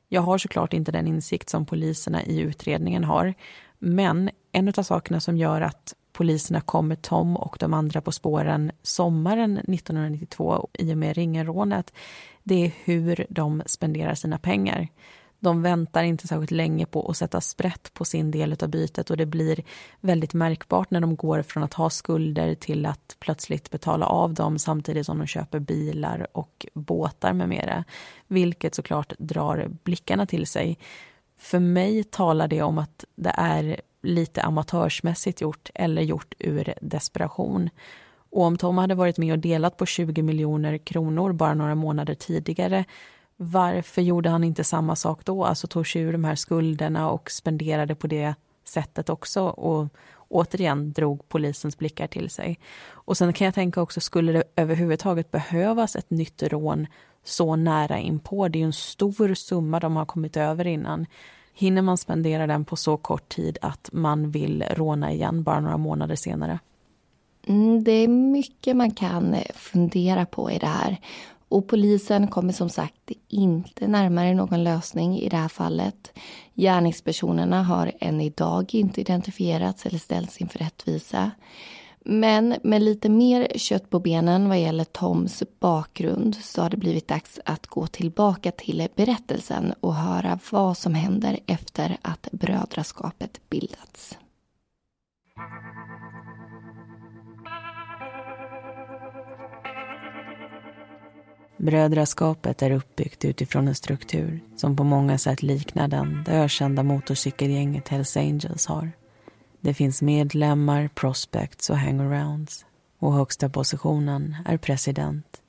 Jag 0.07 0.21
har 0.21 0.37
såklart 0.37 0.73
inte 0.73 0.91
den 0.91 1.07
insikt 1.07 1.49
som 1.49 1.65
poliserna 1.65 2.23
i 2.23 2.39
utredningen 2.39 3.03
har 3.03 3.33
men 3.79 4.29
en 4.51 4.73
av 4.77 4.83
sakerna 4.83 5.19
som 5.19 5.37
gör 5.37 5.61
att 5.61 5.93
poliserna 6.13 6.61
kommer 6.61 6.95
Tom 6.95 7.37
och 7.37 7.57
de 7.59 7.73
andra 7.73 8.01
på 8.01 8.11
spåren 8.11 8.71
sommaren 8.81 9.57
1992 9.57 10.69
i 10.73 10.93
och 10.93 10.97
med 10.97 11.15
ringenrånet 11.15 11.93
det 12.43 12.65
är 12.65 12.71
hur 12.83 13.25
de 13.29 13.63
spenderar 13.65 14.15
sina 14.15 14.37
pengar. 14.37 14.87
De 15.39 15.61
väntar 15.61 16.03
inte 16.03 16.27
särskilt 16.27 16.51
länge 16.51 16.85
på 16.85 17.09
att 17.09 17.17
sätta 17.17 17.41
sprätt 17.41 17.93
på 17.93 18.05
sin 18.05 18.31
del 18.31 18.55
av 18.61 18.69
bytet 18.69 19.09
och 19.09 19.17
det 19.17 19.25
blir 19.25 19.63
väldigt 20.01 20.33
märkbart 20.33 20.91
när 20.91 21.01
de 21.01 21.15
går 21.15 21.41
från 21.41 21.63
att 21.63 21.73
ha 21.73 21.89
skulder 21.89 22.55
till 22.55 22.85
att 22.85 23.15
plötsligt 23.19 23.71
betala 23.71 24.05
av 24.05 24.33
dem 24.33 24.59
samtidigt 24.59 25.05
som 25.05 25.17
de 25.17 25.27
köper 25.27 25.59
bilar 25.59 26.27
och 26.31 26.65
båtar 26.73 27.33
med 27.33 27.49
mera. 27.49 27.83
Vilket 28.27 28.75
såklart 28.75 29.13
drar 29.17 29.69
blickarna 29.83 30.25
till 30.25 30.47
sig. 30.47 30.77
För 31.37 31.59
mig 31.59 32.03
talar 32.03 32.47
det 32.47 32.61
om 32.61 32.77
att 32.77 33.05
det 33.15 33.33
är 33.37 33.81
lite 34.01 34.41
amatörsmässigt 34.41 35.41
gjort 35.41 35.69
eller 35.75 36.01
gjort 36.01 36.33
ur 36.39 36.73
desperation. 36.81 37.69
Och 38.31 38.43
om 38.43 38.57
Tom 38.57 38.77
hade 38.77 38.95
varit 38.95 39.17
med 39.17 39.31
och 39.33 39.39
delat 39.39 39.77
på 39.77 39.85
20 39.85 40.21
miljoner 40.21 40.77
kronor 40.77 41.33
bara 41.33 41.53
några 41.53 41.75
månader 41.75 42.13
tidigare 42.13 42.85
varför 43.41 44.01
gjorde 44.01 44.29
han 44.29 44.43
inte 44.43 44.63
samma 44.63 44.95
sak 44.95 45.25
då? 45.25 45.45
Alltså 45.45 45.67
tog 45.67 45.87
sig 45.87 46.01
ur 46.01 46.11
de 46.11 46.23
här 46.23 46.35
skulderna 46.35 47.09
och 47.09 47.31
spenderade 47.31 47.95
på 47.95 48.07
det 48.07 48.33
sättet 48.63 49.09
också 49.09 49.41
och 49.43 49.87
återigen 50.27 50.91
drog 50.91 51.29
polisens 51.29 51.77
blickar 51.77 52.07
till 52.07 52.29
sig. 52.29 52.59
Och 52.91 53.17
sen 53.17 53.33
kan 53.33 53.45
jag 53.45 53.53
tänka 53.53 53.81
också, 53.81 54.01
skulle 54.01 54.31
det 54.31 54.43
överhuvudtaget 54.55 55.31
behövas 55.31 55.95
ett 55.95 56.09
nytt 56.09 56.43
rån 56.43 56.87
så 57.23 57.55
nära 57.55 57.97
inpå? 57.97 58.47
Det 58.47 58.57
är 58.57 58.59
ju 58.61 58.65
en 58.65 58.73
stor 58.73 59.33
summa 59.33 59.79
de 59.79 59.95
har 59.95 60.05
kommit 60.05 60.37
över 60.37 60.67
innan. 60.67 61.05
Hinner 61.53 61.81
man 61.81 61.97
spendera 61.97 62.47
den 62.47 62.65
på 62.65 62.75
så 62.75 62.97
kort 62.97 63.29
tid 63.29 63.57
att 63.61 63.89
man 63.91 64.31
vill 64.31 64.63
råna 64.71 65.11
igen 65.11 65.43
bara 65.43 65.59
några 65.59 65.77
månader 65.77 66.15
senare? 66.15 66.59
Mm, 67.47 67.83
det 67.83 67.91
är 67.91 68.07
mycket 68.07 68.75
man 68.75 68.91
kan 68.91 69.35
fundera 69.55 70.25
på 70.25 70.51
i 70.51 70.57
det 70.57 70.67
här. 70.67 70.97
Och 71.49 71.67
polisen 71.67 72.27
kommer 72.27 72.53
som 72.53 72.69
sagt 72.69 73.11
inte 73.27 73.87
närmare 73.87 74.33
någon 74.33 74.63
lösning 74.63 75.19
i 75.19 75.29
det 75.29 75.37
här 75.37 75.47
fallet. 75.47 76.11
Gärningspersonerna 76.53 77.63
har 77.63 77.91
än 77.99 78.21
idag 78.21 78.75
inte 78.75 79.01
identifierats 79.01 79.85
eller 79.85 79.99
ställts 79.99 80.37
inför 80.37 80.59
rättvisa. 80.59 81.31
Men 82.05 82.55
med 82.63 82.81
lite 82.81 83.09
mer 83.09 83.47
kött 83.55 83.89
på 83.89 83.99
benen 83.99 84.49
vad 84.49 84.59
gäller 84.59 84.83
Toms 84.83 85.43
bakgrund 85.59 86.35
så 86.35 86.61
har 86.61 86.69
det 86.69 86.77
blivit 86.77 87.07
dags 87.07 87.39
att 87.45 87.67
gå 87.67 87.87
tillbaka 87.87 88.51
till 88.51 88.87
berättelsen 88.95 89.73
och 89.79 89.95
höra 89.95 90.39
vad 90.51 90.77
som 90.77 90.93
händer 90.93 91.39
efter 91.45 91.97
att 92.01 92.27
brödraskapet 92.31 93.49
bildats. 93.49 94.17
Brödraskapet 101.61 102.61
är 102.61 102.71
uppbyggt 102.71 103.25
utifrån 103.25 103.67
en 103.67 103.75
struktur 103.75 104.39
som 104.55 104.75
på 104.75 104.83
många 104.83 105.17
sätt 105.17 105.43
liknar 105.43 105.87
den 105.87 106.23
det 106.25 106.31
ökända 106.31 106.83
motorcykelgänget 106.83 107.87
Hells 107.87 108.17
Angels 108.17 108.65
har. 108.65 108.91
Det 109.61 109.73
finns 109.73 110.01
medlemmar, 110.01 110.87
prospects 110.87 111.69
och 111.69 111.77
hangarounds 111.77 112.65
och 112.99 113.13
högsta 113.13 113.49
positionen 113.49 114.35
är 114.45 114.57
president. 114.57 115.41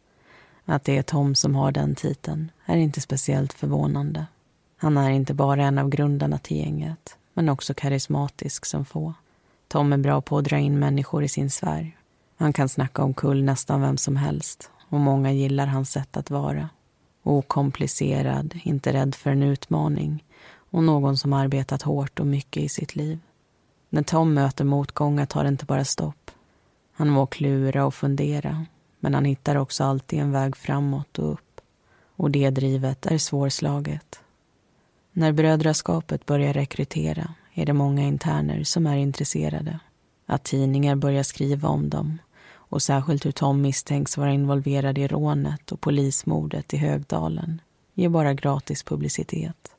Att 0.65 0.85
det 0.85 0.99
är 0.99 1.03
Tom 1.03 1.35
som 1.35 1.55
har 1.55 1.73
den 1.73 1.95
titeln 1.95 2.51
är 2.67 2.77
inte 2.77 3.01
speciellt 3.01 3.53
förvånande. 3.53 4.27
Han 4.77 4.97
är 4.97 5.11
inte 5.11 5.35
bara 5.35 5.65
en 5.65 5.79
av 5.79 5.89
grundarna 5.89 6.39
till 6.39 6.57
gänget 6.57 7.17
men 7.35 7.49
också 7.49 7.75
karismatisk 7.75 8.67
som 8.67 8.85
få. 8.85 9.15
Tom 9.69 9.93
är 9.93 9.99
bra 9.99 10.21
på 10.21 10.39
att 10.39 10.45
dra 10.45 10.59
in 10.59 10.79
människor 10.79 11.25
i 11.25 11.29
sin 11.29 11.51
sfär. 11.51 11.97
Han 12.37 12.53
kan 12.53 12.69
snacka 12.69 13.03
om 13.03 13.15
kull 13.15 13.45
nästan 13.45 13.81
vem 13.81 13.97
som 13.97 14.17
helst 14.17 14.71
och 14.91 15.01
många 15.01 15.33
gillar 15.33 15.67
hans 15.67 15.91
sätt 15.91 16.17
att 16.17 16.31
vara. 16.31 16.69
Okomplicerad, 17.23 18.59
inte 18.63 18.93
rädd 18.93 19.15
för 19.15 19.31
en 19.31 19.43
utmaning 19.43 20.25
och 20.71 20.85
någon 20.85 21.17
som 21.17 21.33
arbetat 21.33 21.83
hårt 21.83 22.21
och 22.21 22.27
mycket 22.27 22.63
i 22.63 22.69
sitt 22.69 22.97
liv. 22.97 23.19
När 23.89 24.03
Tom 24.03 24.35
möter 24.35 24.65
motgångar 24.65 25.27
tar 25.27 25.43
det 25.43 25.49
inte 25.49 25.65
bara 25.65 25.85
stopp. 25.85 26.31
Han 26.93 27.09
må 27.09 27.27
klura 27.27 27.87
och 27.87 27.95
fundera, 27.95 28.67
men 29.01 29.15
han 29.15 29.25
hittar 29.25 29.57
också 29.57 29.85
alltid 29.85 30.19
en 30.19 30.33
väg 30.33 30.57
framåt 30.57 31.19
och 31.19 31.33
upp. 31.33 31.61
Och 32.17 32.31
det 32.31 32.51
drivet 32.51 33.07
är 33.07 33.19
svårslaget. 33.19 34.21
När 35.13 35.33
brödraskapet 35.33 36.27
börjar 36.27 36.53
rekrytera 36.53 37.35
är 37.55 37.67
det 37.67 37.73
många 37.73 38.03
interner 38.03 38.65
som 38.65 38.87
är 38.87 38.97
intresserade. 38.97 39.81
Att 40.27 40.45
tidningar 40.45 40.97
börjar 40.97 41.23
skriva 41.23 41.69
om 41.69 41.89
dem 41.89 42.19
och 42.71 42.83
särskilt 42.83 43.27
hur 43.27 43.33
Tom 43.33 43.63
misstänks 43.63 44.17
vara 44.17 44.33
involverad 44.33 44.99
i 44.99 45.09
rånet 45.09 45.73
och 45.73 45.81
polismordet 45.81 46.75
i 46.75 46.77
Högdalen 46.77 47.61
ger 47.95 48.09
bara 48.09 48.35
gratis 48.35 48.83
publicitet. 48.83 49.71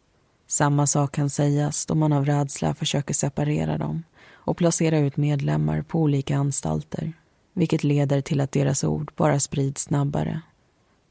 Samma 0.48 0.88
sak 0.88 1.12
kan 1.12 1.30
sägas 1.30 1.86
då 1.86 1.96
man 1.96 2.14
av 2.14 2.26
rädsla 2.26 2.74
försöker 2.74 3.14
separera 3.14 3.78
dem 3.78 4.04
och 4.30 4.58
placera 4.58 5.00
ut 5.00 5.18
medlemmar 5.18 5.82
på 5.82 6.00
olika 6.00 6.38
anstalter. 6.38 7.14
vilket 7.54 7.84
leder 7.84 8.22
till 8.22 8.42
att 8.42 8.52
deras 8.52 8.84
ord 8.84 9.12
bara 9.16 9.40
sprids 9.40 9.82
snabbare. 9.82 10.42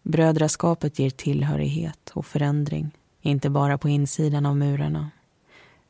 Brödraskapet 0.03 0.99
ger 0.99 1.11
tillhörighet 1.11 2.11
och 2.15 2.27
förändring, 2.27 2.91
inte 3.23 3.51
bara 3.51 3.79
på 3.79 3.89
insidan 3.89 4.47
av 4.47 4.57
murarna. 4.57 5.11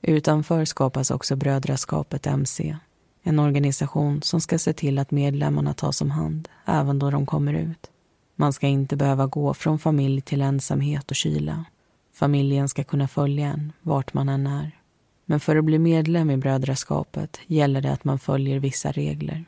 Utanför 0.02 0.64
skapas 0.64 1.10
också 1.10 1.36
Brödraskapet 1.36 2.26
MC, 2.26 2.76
en 3.22 3.38
organisation 3.38 4.22
som 4.22 4.40
ska 4.40 4.58
se 4.58 4.72
till 4.72 4.98
att 4.98 5.10
medlemmarna 5.10 5.74
tas 5.74 6.00
om 6.00 6.10
hand 6.10 6.48
även 6.64 6.98
då 6.98 7.10
de 7.10 7.26
kommer 7.26 7.54
ut. 7.54 7.90
Man 8.36 8.52
ska 8.52 8.66
inte 8.66 8.96
behöva 8.96 9.26
gå 9.26 9.54
från 9.54 9.78
familj 9.78 10.20
till 10.20 10.40
ensamhet 10.40 11.10
och 11.10 11.16
kyla. 11.16 11.64
Familjen 12.12 12.68
ska 12.68 12.84
kunna 12.84 13.08
följa 13.08 13.46
en 13.46 13.72
vart 13.82 14.14
man 14.14 14.28
än 14.28 14.46
är. 14.46 14.80
Men 15.24 15.40
för 15.40 15.56
att 15.56 15.64
bli 15.64 15.78
medlem 15.78 16.30
i 16.30 16.36
Brödraskapet 16.36 17.40
gäller 17.46 17.80
det 17.80 17.92
att 17.92 18.04
man 18.04 18.18
följer 18.18 18.58
vissa 18.58 18.92
regler. 18.92 19.44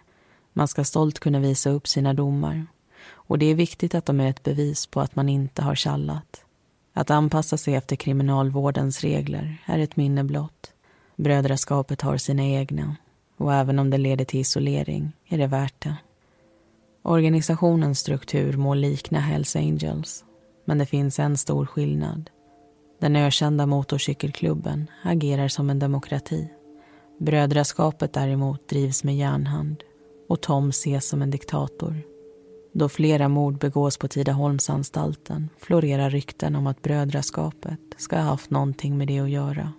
Man 0.53 0.69
ska 0.69 0.85
stolt 0.85 1.19
kunna 1.19 1.39
visa 1.39 1.71
upp 1.71 1.89
sina 1.89 2.15
domar. 2.15 2.67
Och 3.11 3.39
det 3.39 3.47
är 3.47 3.55
viktigt 3.55 3.95
att 3.95 4.07
de 4.07 4.21
är 4.21 4.31
ett 4.31 4.43
bevis 4.43 4.87
på 4.87 5.01
att 5.01 5.17
man 5.17 5.29
inte 5.29 5.63
har 5.63 5.75
tjallat. 5.75 6.45
Att 6.93 7.11
anpassa 7.11 7.57
sig 7.57 7.75
efter 7.75 7.97
kriminalvårdens 7.97 9.01
regler 9.01 9.63
är 9.67 9.79
ett 9.79 9.97
minne 9.97 10.25
blott. 10.25 10.73
Brödraskapet 11.17 12.01
har 12.03 12.17
sina 12.17 12.45
egna 12.45 12.97
och 13.43 13.55
även 13.55 13.79
om 13.79 13.91
det 13.91 13.99
leder 13.99 14.25
till 14.25 14.41
isolering 14.41 15.13
är 15.29 15.39
det 15.39 15.47
värt 15.47 15.83
det. 15.83 15.97
Organisationens 17.03 17.99
struktur 17.99 18.57
må 18.57 18.75
likna 18.75 19.21
Hells 19.21 19.57
Angels 19.57 20.25
men 20.65 20.79
det 20.79 20.87
finns 20.87 21.19
en 21.19 21.37
stor 21.37 21.67
skillnad. 21.67 22.31
Den 23.01 23.17
ökända 23.17 23.67
motorcykelklubben 23.67 24.91
agerar 25.03 25.49
som 25.49 25.71
en 25.71 25.79
demokrati. 25.79 26.49
Brödraskapet 27.21 28.13
däremot 28.13 28.69
drivs 28.69 29.05
med 29.05 29.17
järnhand 29.17 29.83
och 30.29 30.41
Tom 30.41 30.69
ses 30.69 31.09
som 31.09 31.23
en 31.23 31.31
diktator. 31.31 31.95
Då 32.73 32.89
flera 32.89 33.29
mord 33.29 33.59
begås 33.59 33.97
på 33.97 34.09
Tidaholmsanstalten 34.09 35.49
florerar 35.59 36.11
rykten 36.11 36.57
om 36.57 36.67
att 36.67 36.83
brödraskapet 36.83 37.81
ska 37.97 38.17
ha 38.17 38.23
haft 38.23 38.51
någonting 38.51 38.99
med 38.99 39.09
det 39.09 39.19
att 39.19 39.31
göra. 39.31 39.73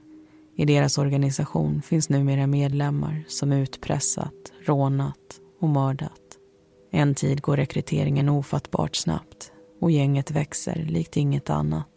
I 0.55 0.65
deras 0.65 0.98
organisation 0.98 1.81
finns 1.81 2.10
numera 2.10 2.48
medlemmar 2.48 3.24
som 3.27 3.51
utpressat, 3.51 4.51
rånat 4.65 5.39
och 5.62 5.69
mördat. 5.69 6.22
En 6.91 7.15
tid 7.15 7.41
går 7.41 7.57
rekryteringen 7.57 8.29
ofattbart 8.29 8.95
snabbt 8.95 9.51
och 9.81 9.91
gänget 9.91 10.31
växer 10.31 10.86
likt 10.89 11.17
inget 11.17 11.50
annat. 11.50 11.89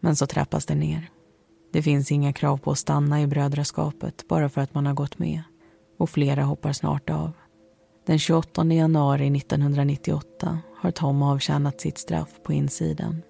Men 0.00 0.16
så 0.16 0.26
trappas 0.26 0.66
det 0.66 0.74
ner. 0.74 1.10
Det 1.72 1.82
finns 1.82 2.12
inga 2.12 2.32
krav 2.32 2.56
på 2.56 2.70
att 2.70 2.78
stanna 2.78 3.22
i 3.22 3.26
brödraskapet 3.26 4.28
bara 4.28 4.48
för 4.48 4.60
att 4.60 4.74
man 4.74 4.86
har 4.86 4.94
gått 4.94 5.18
med. 5.18 5.42
Och 5.98 6.10
flera 6.10 6.42
hoppar 6.42 6.72
snart 6.72 7.10
av. 7.10 7.32
Den 8.06 8.18
28 8.18 8.64
januari 8.64 9.36
1998 9.36 10.58
har 10.76 10.90
Tom 10.90 11.22
avtjänat 11.22 11.80
sitt 11.80 11.98
straff 11.98 12.40
på 12.42 12.52
insidan. 12.52 13.22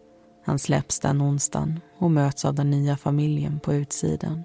Han 0.44 0.58
släpps 0.58 1.00
den 1.00 1.22
onsdagen 1.22 1.80
och 1.98 2.10
möts 2.10 2.44
av 2.44 2.54
den 2.54 2.70
nya 2.70 2.96
familjen 2.96 3.60
på 3.60 3.74
utsidan. 3.74 4.44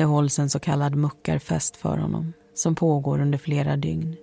Det 0.00 0.04
hålls 0.04 0.38
en 0.38 0.50
så 0.50 0.58
kallad 0.58 0.94
muckarfest 0.94 1.76
för 1.76 1.98
honom 1.98 2.32
som 2.54 2.74
pågår 2.74 3.20
under 3.20 3.38
flera 3.38 3.76
dygn. 3.76 4.16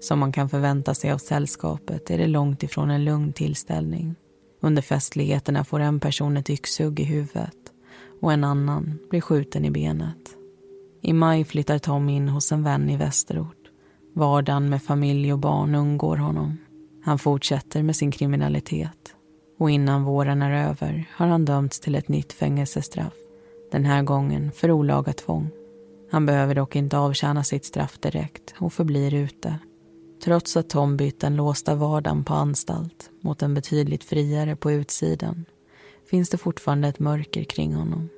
Som 0.00 0.18
man 0.18 0.32
kan 0.32 0.48
förvänta 0.48 0.94
sig 0.94 1.12
av 1.12 1.18
sällskapet 1.18 2.10
är 2.10 2.18
det 2.18 2.26
långt 2.26 2.62
ifrån 2.62 2.90
en 2.90 3.04
lugn 3.04 3.32
tillställning. 3.32 4.14
Under 4.60 4.82
festligheterna 4.82 5.64
får 5.64 5.80
en 5.80 6.00
person 6.00 6.36
ett 6.36 6.50
yxhugg 6.50 7.00
i 7.00 7.04
huvudet 7.04 7.56
och 8.20 8.32
en 8.32 8.44
annan 8.44 8.98
blir 9.10 9.20
skjuten 9.20 9.64
i 9.64 9.70
benet. 9.70 10.36
I 11.02 11.12
maj 11.12 11.44
flyttar 11.44 11.78
Tom 11.78 12.08
in 12.08 12.28
hos 12.28 12.52
en 12.52 12.64
vän 12.64 12.90
i 12.90 12.96
Västerort. 12.96 13.70
Vardagen 14.14 14.68
med 14.68 14.82
familj 14.82 15.32
och 15.32 15.38
barn 15.38 15.74
undgår 15.74 16.16
honom. 16.16 16.58
Han 17.04 17.18
fortsätter 17.18 17.82
med 17.82 17.96
sin 17.96 18.10
kriminalitet. 18.10 19.14
Och 19.58 19.70
innan 19.70 20.04
våren 20.04 20.42
är 20.42 20.68
över 20.68 21.10
har 21.16 21.26
han 21.26 21.44
dömts 21.44 21.80
till 21.80 21.94
ett 21.94 22.08
nytt 22.08 22.32
fängelsestraff. 22.32 23.27
Den 23.70 23.84
här 23.84 24.02
gången 24.02 24.52
för 24.52 24.70
olaga 24.70 25.12
tvång. 25.12 25.50
Han 26.10 26.26
behöver 26.26 26.54
dock 26.54 26.76
inte 26.76 26.98
avtjäna 26.98 27.44
sitt 27.44 27.64
straff 27.64 27.98
direkt 27.98 28.54
och 28.58 28.72
förblir 28.72 29.14
ute. 29.14 29.58
Trots 30.24 30.56
att 30.56 30.70
Tom 30.70 30.96
bytt 30.96 31.20
den 31.20 31.36
låsta 31.36 31.74
vardagen 31.74 32.24
på 32.24 32.34
anstalt 32.34 33.10
mot 33.20 33.42
en 33.42 33.54
betydligt 33.54 34.04
friare 34.04 34.56
på 34.56 34.72
utsidan 34.72 35.44
finns 36.10 36.28
det 36.30 36.38
fortfarande 36.38 36.88
ett 36.88 36.98
mörker 36.98 37.44
kring 37.44 37.74
honom. 37.74 38.08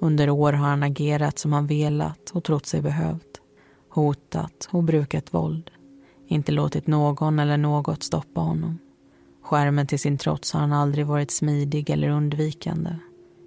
Under 0.00 0.30
år 0.30 0.52
har 0.52 0.68
han 0.68 0.82
agerat 0.82 1.38
som 1.38 1.52
han 1.52 1.66
velat 1.66 2.30
och 2.30 2.44
trott 2.44 2.66
sig 2.66 2.82
behövt. 2.82 3.40
Hotat 3.88 4.68
och 4.70 4.82
brukat 4.82 5.34
våld. 5.34 5.70
Inte 6.28 6.52
låtit 6.52 6.86
någon 6.86 7.38
eller 7.38 7.56
något 7.56 8.02
stoppa 8.02 8.40
honom. 8.40 8.78
Skärmen 9.42 9.86
till 9.86 9.98
sin 9.98 10.18
trots 10.18 10.52
har 10.52 10.60
han 10.60 10.72
aldrig 10.72 11.06
varit 11.06 11.30
smidig 11.30 11.90
eller 11.90 12.08
undvikande. 12.08 12.96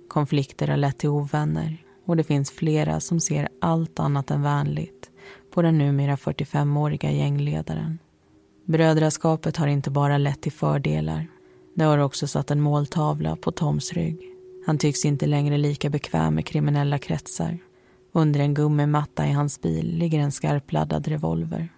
Konflikter 0.07 0.67
har 0.67 0.77
lett 0.77 0.97
till 0.97 1.09
ovänner 1.09 1.77
och 2.05 2.17
det 2.17 2.23
finns 2.23 2.51
flera 2.51 2.99
som 2.99 3.19
ser 3.19 3.49
allt 3.61 3.99
annat 3.99 4.31
än 4.31 4.41
vänligt 4.41 5.11
på 5.53 5.61
den 5.61 5.77
numera 5.77 6.15
45-åriga 6.15 7.11
gängledaren. 7.11 7.99
Brödraskapet 8.65 9.57
har 9.57 9.67
inte 9.67 9.91
bara 9.91 10.17
lett 10.17 10.41
till 10.41 10.51
fördelar. 10.51 11.27
Det 11.75 11.83
har 11.83 11.97
också 11.97 12.27
satt 12.27 12.51
en 12.51 12.61
måltavla 12.61 13.35
på 13.35 13.51
Toms 13.51 13.93
rygg. 13.93 14.19
Han 14.65 14.77
tycks 14.77 15.05
inte 15.05 15.25
längre 15.25 15.57
lika 15.57 15.89
bekväm 15.89 16.35
med 16.35 16.45
kriminella 16.45 16.97
kretsar. 16.97 17.57
Under 18.11 18.39
en 18.39 18.53
gummimatta 18.53 19.27
i 19.27 19.31
hans 19.31 19.61
bil 19.61 19.97
ligger 19.97 20.19
en 20.19 20.31
skarpladdad 20.31 21.07
revolver. 21.07 21.69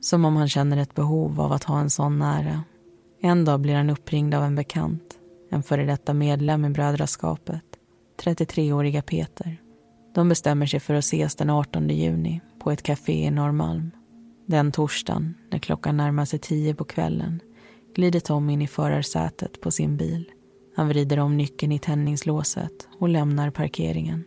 Som 0.00 0.24
om 0.24 0.36
han 0.36 0.48
känner 0.48 0.76
ett 0.76 0.94
behov 0.94 1.40
av 1.40 1.52
att 1.52 1.64
ha 1.64 1.80
en 1.80 1.90
sån 1.90 2.18
nära. 2.18 2.64
En 3.20 3.44
dag 3.44 3.60
blir 3.60 3.74
han 3.74 3.90
uppringd 3.90 4.34
av 4.34 4.44
en 4.44 4.54
bekant, 4.54 5.18
en 5.50 5.62
före 5.62 5.84
detta 5.84 6.14
medlem 6.14 6.64
i 6.64 6.70
brödraskapet, 6.70 7.64
33-åriga 8.22 9.02
Peter. 9.02 9.60
De 10.14 10.28
bestämmer 10.28 10.66
sig 10.66 10.80
för 10.80 10.94
att 10.94 11.04
ses 11.04 11.36
den 11.36 11.50
18 11.50 11.88
juni 11.88 12.40
på 12.60 12.70
ett 12.70 12.82
café 12.82 13.24
i 13.24 13.30
Norrmalm. 13.30 13.90
Den 14.46 14.72
torsdagen, 14.72 15.34
när 15.50 15.58
klockan 15.58 15.96
närmar 15.96 16.24
sig 16.24 16.38
tio 16.38 16.74
på 16.74 16.84
kvällen, 16.84 17.40
glider 17.94 18.20
Tom 18.20 18.50
in 18.50 18.62
i 18.62 18.66
förarsätet 18.66 19.60
på 19.60 19.70
sin 19.70 19.96
bil. 19.96 20.30
Han 20.76 20.88
vrider 20.88 21.18
om 21.18 21.36
nyckeln 21.36 21.72
i 21.72 21.78
tändningslåset 21.78 22.88
och 22.98 23.08
lämnar 23.08 23.50
parkeringen. 23.50 24.24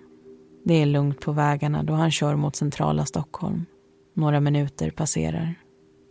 Det 0.66 0.74
är 0.82 0.86
lugnt 0.86 1.22
på 1.22 1.32
vägarna 1.32 1.84
då 1.84 1.94
han 1.94 2.12
kör 2.12 2.36
mot 2.36 2.56
centrala 2.56 3.06
Stockholm. 3.06 3.66
Några 4.14 4.40
minuter 4.40 4.92
passerar. 4.92 5.56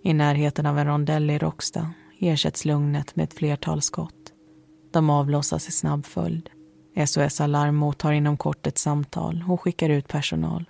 I 0.02 0.14
närheten 0.14 0.66
av 0.66 0.78
en 0.78 0.86
rondell 0.86 1.30
i 1.30 1.38
Råcksta 1.38 1.90
ersätts 2.18 2.64
lugnet 2.64 3.16
med 3.16 3.24
ett 3.24 3.34
flertal 3.34 3.82
skott. 3.82 4.21
De 4.92 5.10
avlossas 5.10 5.68
i 5.68 5.72
snabb 5.72 6.06
följd. 6.06 6.50
SOS 7.06 7.40
Alarm 7.40 7.76
mottar 7.76 8.12
inom 8.12 8.36
kort 8.36 8.66
ett 8.66 8.78
samtal 8.78 9.44
och 9.48 9.60
skickar 9.60 9.88
ut 9.88 10.08
personal. 10.08 10.64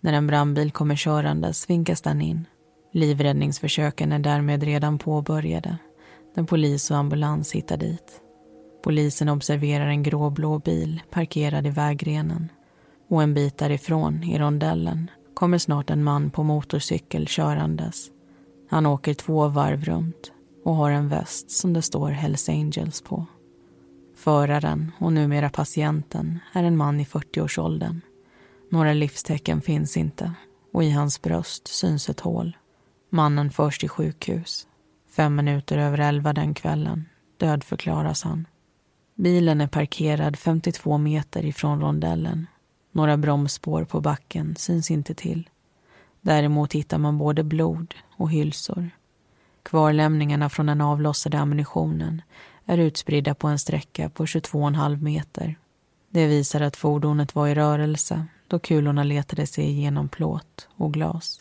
När 0.00 0.12
en 0.12 0.26
brandbil 0.26 0.70
kommer 0.70 0.96
körandes 0.96 1.70
vinkas 1.70 2.02
den 2.02 2.20
in. 2.20 2.46
Livräddningsförsöken 2.92 4.12
är 4.12 4.18
därmed 4.18 4.62
redan 4.62 4.98
påbörjade 4.98 5.78
när 6.34 6.44
polis 6.44 6.90
och 6.90 6.96
ambulans 6.96 7.52
hittar 7.52 7.76
dit. 7.76 8.20
Polisen 8.84 9.28
observerar 9.28 9.86
en 9.86 10.02
gråblå 10.02 10.58
bil 10.58 11.02
parkerad 11.10 11.66
i 11.66 11.70
vägrenen 11.70 12.48
och 13.08 13.22
en 13.22 13.34
bit 13.34 13.58
därifrån, 13.58 14.22
i 14.22 14.38
rondellen, 14.38 15.10
kommer 15.34 15.58
snart 15.58 15.90
en 15.90 16.04
man 16.04 16.30
på 16.30 16.42
motorcykel 16.42 17.28
körandes. 17.28 18.06
Han 18.70 18.86
åker 18.86 19.14
två 19.14 19.48
varv 19.48 19.84
runt 19.84 20.32
och 20.64 20.74
har 20.74 20.90
en 20.90 21.08
väst 21.08 21.50
som 21.50 21.72
det 21.72 21.82
står 21.82 22.10
Hells 22.10 22.48
Angels 22.48 23.02
på. 23.02 23.26
Föraren 24.16 24.92
och 24.98 25.12
numera 25.12 25.50
patienten 25.50 26.38
är 26.52 26.64
en 26.64 26.76
man 26.76 27.00
i 27.00 27.04
40-årsåldern. 27.04 28.00
Några 28.70 28.92
livstecken 28.92 29.60
finns 29.60 29.96
inte 29.96 30.32
och 30.72 30.84
i 30.84 30.90
hans 30.90 31.22
bröst 31.22 31.68
syns 31.68 32.08
ett 32.08 32.20
hål. 32.20 32.56
Mannen 33.10 33.50
förs 33.50 33.78
till 33.78 33.88
sjukhus. 33.88 34.66
Fem 35.16 35.36
minuter 35.36 35.78
över 35.78 35.98
elva 35.98 36.32
den 36.32 36.54
kvällen 36.54 37.04
dödförklaras 37.36 38.22
han. 38.22 38.46
Bilen 39.14 39.60
är 39.60 39.66
parkerad 39.66 40.36
52 40.36 40.98
meter 40.98 41.44
ifrån 41.44 41.80
rondellen. 41.80 42.46
Några 42.92 43.16
bromsspår 43.16 43.84
på 43.84 44.00
backen 44.00 44.56
syns 44.56 44.90
inte 44.90 45.14
till. 45.14 45.48
Däremot 46.20 46.72
hittar 46.72 46.98
man 46.98 47.18
både 47.18 47.44
blod 47.44 47.94
och 48.16 48.30
hylsor. 48.30 48.90
Kvarlämningarna 49.62 50.48
från 50.48 50.66
den 50.66 50.80
avlossade 50.80 51.38
ammunitionen 51.38 52.22
är 52.66 52.78
utspridda 52.78 53.34
på 53.34 53.48
en 53.48 53.58
sträcka 53.58 54.08
på 54.08 54.24
22,5 54.24 55.02
meter. 55.02 55.56
Det 56.10 56.26
visar 56.26 56.60
att 56.60 56.76
fordonet 56.76 57.34
var 57.34 57.48
i 57.48 57.54
rörelse 57.54 58.26
då 58.48 58.58
kulorna 58.58 59.02
letade 59.02 59.46
sig 59.46 59.64
igenom 59.64 60.08
plåt 60.08 60.68
och 60.76 60.92
glas. 60.92 61.40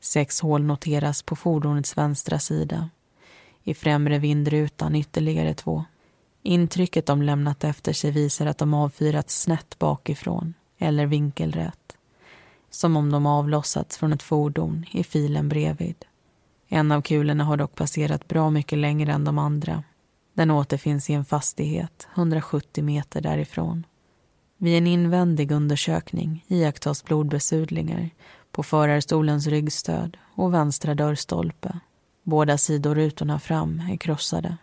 Sex 0.00 0.40
hål 0.40 0.62
noteras 0.62 1.22
på 1.22 1.36
fordonets 1.36 1.96
vänstra 1.96 2.38
sida. 2.38 2.90
I 3.62 3.74
främre 3.74 4.18
vindrutan 4.18 4.96
ytterligare 4.96 5.54
två. 5.54 5.84
Intrycket 6.42 7.06
de 7.06 7.22
lämnat 7.22 7.64
efter 7.64 7.92
sig 7.92 8.10
visar 8.10 8.46
att 8.46 8.58
de 8.58 8.74
avfyrats 8.74 9.42
snett 9.42 9.78
bakifrån 9.78 10.54
eller 10.78 11.06
vinkelrätt. 11.06 11.96
Som 12.70 12.96
om 12.96 13.12
de 13.12 13.26
avlossats 13.26 13.98
från 13.98 14.12
ett 14.12 14.22
fordon 14.22 14.84
i 14.90 15.04
filen 15.04 15.48
bredvid. 15.48 16.04
En 16.68 16.92
av 16.92 17.02
kulorna 17.02 17.44
har 17.44 17.56
dock 17.56 17.74
passerat 17.74 18.28
bra 18.28 18.50
mycket 18.50 18.78
längre 18.78 19.12
än 19.12 19.24
de 19.24 19.38
andra. 19.38 19.82
Den 20.34 20.50
återfinns 20.50 21.10
i 21.10 21.12
en 21.12 21.24
fastighet 21.24 22.08
170 22.14 22.84
meter 22.84 23.20
därifrån. 23.20 23.86
Vid 24.58 24.78
en 24.78 24.86
invändig 24.86 25.50
undersökning 25.50 26.44
iakttas 26.48 27.04
blodbesudlingar 27.04 28.10
på 28.52 28.62
förarstolens 28.62 29.46
ryggstöd 29.46 30.16
och 30.34 30.54
vänstra 30.54 30.94
dörrstolpe. 30.94 31.80
Båda 32.22 32.58
sidorutorna 32.58 33.40
fram 33.40 33.82
är 33.90 33.96
krossade. 33.96 34.56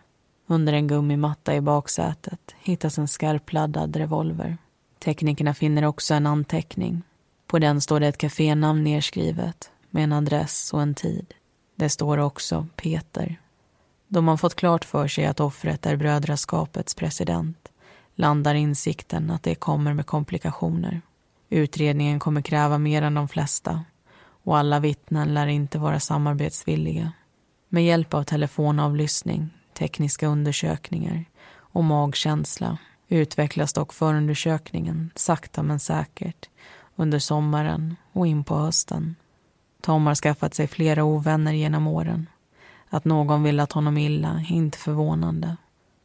Under 0.46 0.72
en 0.72 0.86
gummimatta 0.86 1.54
i 1.54 1.60
baksätet 1.60 2.54
hittas 2.58 2.98
en 2.98 3.08
skarpladdad 3.08 3.96
revolver. 3.96 4.58
Teknikerna 4.98 5.54
finner 5.54 5.84
också 5.84 6.14
en 6.14 6.26
anteckning. 6.26 7.02
På 7.46 7.58
den 7.58 7.80
står 7.80 8.00
det 8.00 8.06
ett 8.06 8.18
kafénamn 8.18 8.84
nedskrivet 8.84 9.70
med 9.90 10.04
en 10.04 10.12
adress 10.12 10.72
och 10.72 10.82
en 10.82 10.94
tid. 10.94 11.34
Det 11.76 11.88
står 11.88 12.18
också 12.18 12.66
Peter. 12.76 13.40
Då 14.08 14.20
man 14.20 14.38
fått 14.38 14.54
klart 14.54 14.84
för 14.84 15.08
sig 15.08 15.26
att 15.26 15.40
offret 15.40 15.86
är 15.86 15.96
brödraskapets 15.96 16.94
president 16.94 17.68
landar 18.18 18.54
insikten 18.54 19.30
att 19.30 19.42
det 19.42 19.54
kommer 19.54 19.94
med 19.94 20.06
komplikationer. 20.06 21.00
Utredningen 21.48 22.18
kommer 22.18 22.42
kräva 22.42 22.78
mer 22.78 23.02
än 23.02 23.14
de 23.14 23.28
flesta 23.28 23.84
och 24.44 24.58
alla 24.58 24.80
vittnen 24.80 25.34
lär 25.34 25.46
inte 25.46 25.78
vara 25.78 26.00
samarbetsvilliga. 26.00 27.12
Med 27.68 27.84
hjälp 27.84 28.14
av 28.14 28.22
telefonavlyssning, 28.22 29.50
tekniska 29.78 30.26
undersökningar 30.26 31.24
och 31.54 31.84
magkänsla 31.84 32.78
utvecklas 33.08 33.72
dock 33.72 33.92
förundersökningen 33.92 35.10
sakta 35.14 35.62
men 35.62 35.80
säkert 35.80 36.48
under 36.96 37.18
sommaren 37.18 37.96
och 38.12 38.26
in 38.26 38.44
på 38.44 38.56
hösten. 38.56 39.16
Tom 39.80 40.06
har 40.06 40.14
skaffat 40.14 40.54
sig 40.54 40.66
flera 40.66 41.04
ovänner 41.04 41.52
genom 41.52 41.86
åren. 41.86 42.26
Att 42.90 43.04
någon 43.04 43.42
velat 43.42 43.72
honom 43.72 43.98
illa 43.98 44.28
är 44.28 44.52
inte 44.52 44.78
förvånande. 44.78 45.56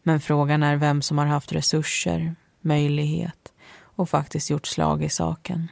Men 0.04 0.20
frågan 0.20 0.64
är 0.64 0.76
vem 0.76 1.02
som 1.02 1.18
har 1.18 1.26
haft 1.26 1.52
resurser, 1.52 2.36
möjlighet 2.62 3.54
och 3.96 4.10
faktiskt 4.10 4.50
gjort 4.50 4.68
slag 4.68 5.04
i 5.04 5.10
saken. 5.10 5.72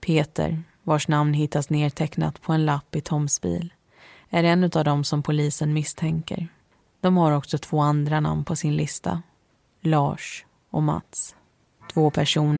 Peter, 0.00 0.62
vars 0.82 1.08
namn 1.08 1.34
hittas 1.34 1.70
nedtecknat 1.70 2.42
på 2.42 2.52
en 2.52 2.64
lapp 2.64 2.96
i 2.96 3.00
Toms 3.00 3.40
bil, 3.40 3.72
är 4.30 4.44
en 4.44 4.64
av 4.64 4.84
dem 4.84 5.04
som 5.04 5.22
polisen 5.22 5.72
misstänker. 5.72 6.48
De 7.00 7.16
har 7.16 7.32
också 7.32 7.58
två 7.58 7.80
andra 7.80 8.20
namn 8.20 8.44
på 8.44 8.56
sin 8.56 8.76
lista. 8.76 9.22
Lars 9.80 10.44
och 10.70 10.82
Mats. 10.82 11.36
Två 11.92 12.10
personer 12.10 12.59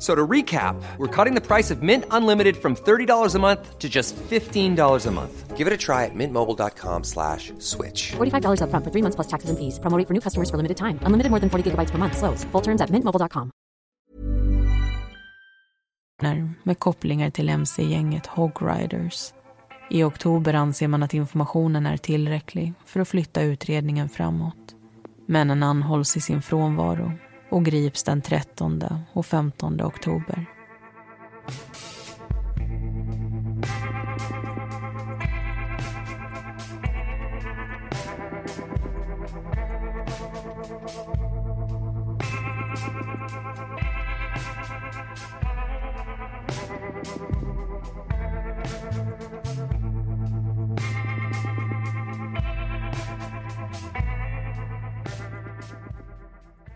So 0.00 0.14
to 0.14 0.26
recap, 0.26 0.82
we're 0.96 1.14
cutting 1.24 1.34
the 1.34 1.46
price 1.46 1.70
of 1.70 1.82
Mint 1.82 2.04
Unlimited 2.10 2.56
from 2.56 2.74
$30 2.74 3.34
a 3.34 3.38
month 3.38 3.78
to 3.78 3.88
just 3.88 4.16
$15 4.16 5.06
a 5.06 5.10
month. 5.10 5.56
Give 5.58 5.66
it 5.66 5.74
a 5.74 5.76
try 5.76 6.06
at 6.06 6.14
mintmobile.com 6.14 7.04
slash 7.04 7.52
switch. 7.58 8.12
$45 8.12 8.62
upfront 8.62 8.84
for 8.84 8.90
three 8.90 9.02
months 9.02 9.16
plus 9.16 9.28
taxes 9.28 9.50
and 9.50 9.58
fees. 9.58 9.78
Promo 9.78 9.98
rate 9.98 10.08
for 10.08 10.14
new 10.14 10.20
customers 10.20 10.48
for 10.48 10.56
limited 10.56 10.78
time. 10.78 10.98
Unlimited 11.02 11.30
more 11.30 11.40
than 11.40 11.50
40 11.50 11.70
gigabytes 11.70 11.90
per 11.90 11.98
month. 11.98 12.16
Slows. 12.16 12.44
Full 12.52 12.62
terms 12.62 12.80
at 12.80 12.90
mintmobile.com. 12.90 13.50
med 16.62 16.78
kopplingar 16.78 17.30
till 17.30 17.48
mc-gänget 17.48 18.26
Hog 18.26 18.52
Riders. 18.60 19.32
I 19.90 20.04
oktober 20.04 20.54
anser 20.54 20.88
man 20.88 21.02
att 21.02 21.14
informationen 21.14 21.86
är 21.86 21.96
tillräcklig 21.96 22.72
för 22.84 23.00
att 23.00 23.08
flytta 23.08 23.42
utredningen 23.42 24.08
framåt. 24.08 24.74
Männen 25.26 25.62
anhålls 25.62 26.16
i 26.16 26.20
sin 26.20 26.42
frånvaro 26.42 27.12
och 27.50 27.64
grips 27.64 28.02
den 28.02 28.22
13 28.22 28.84
och 29.12 29.26
15 29.26 29.80
oktober. 29.82 30.46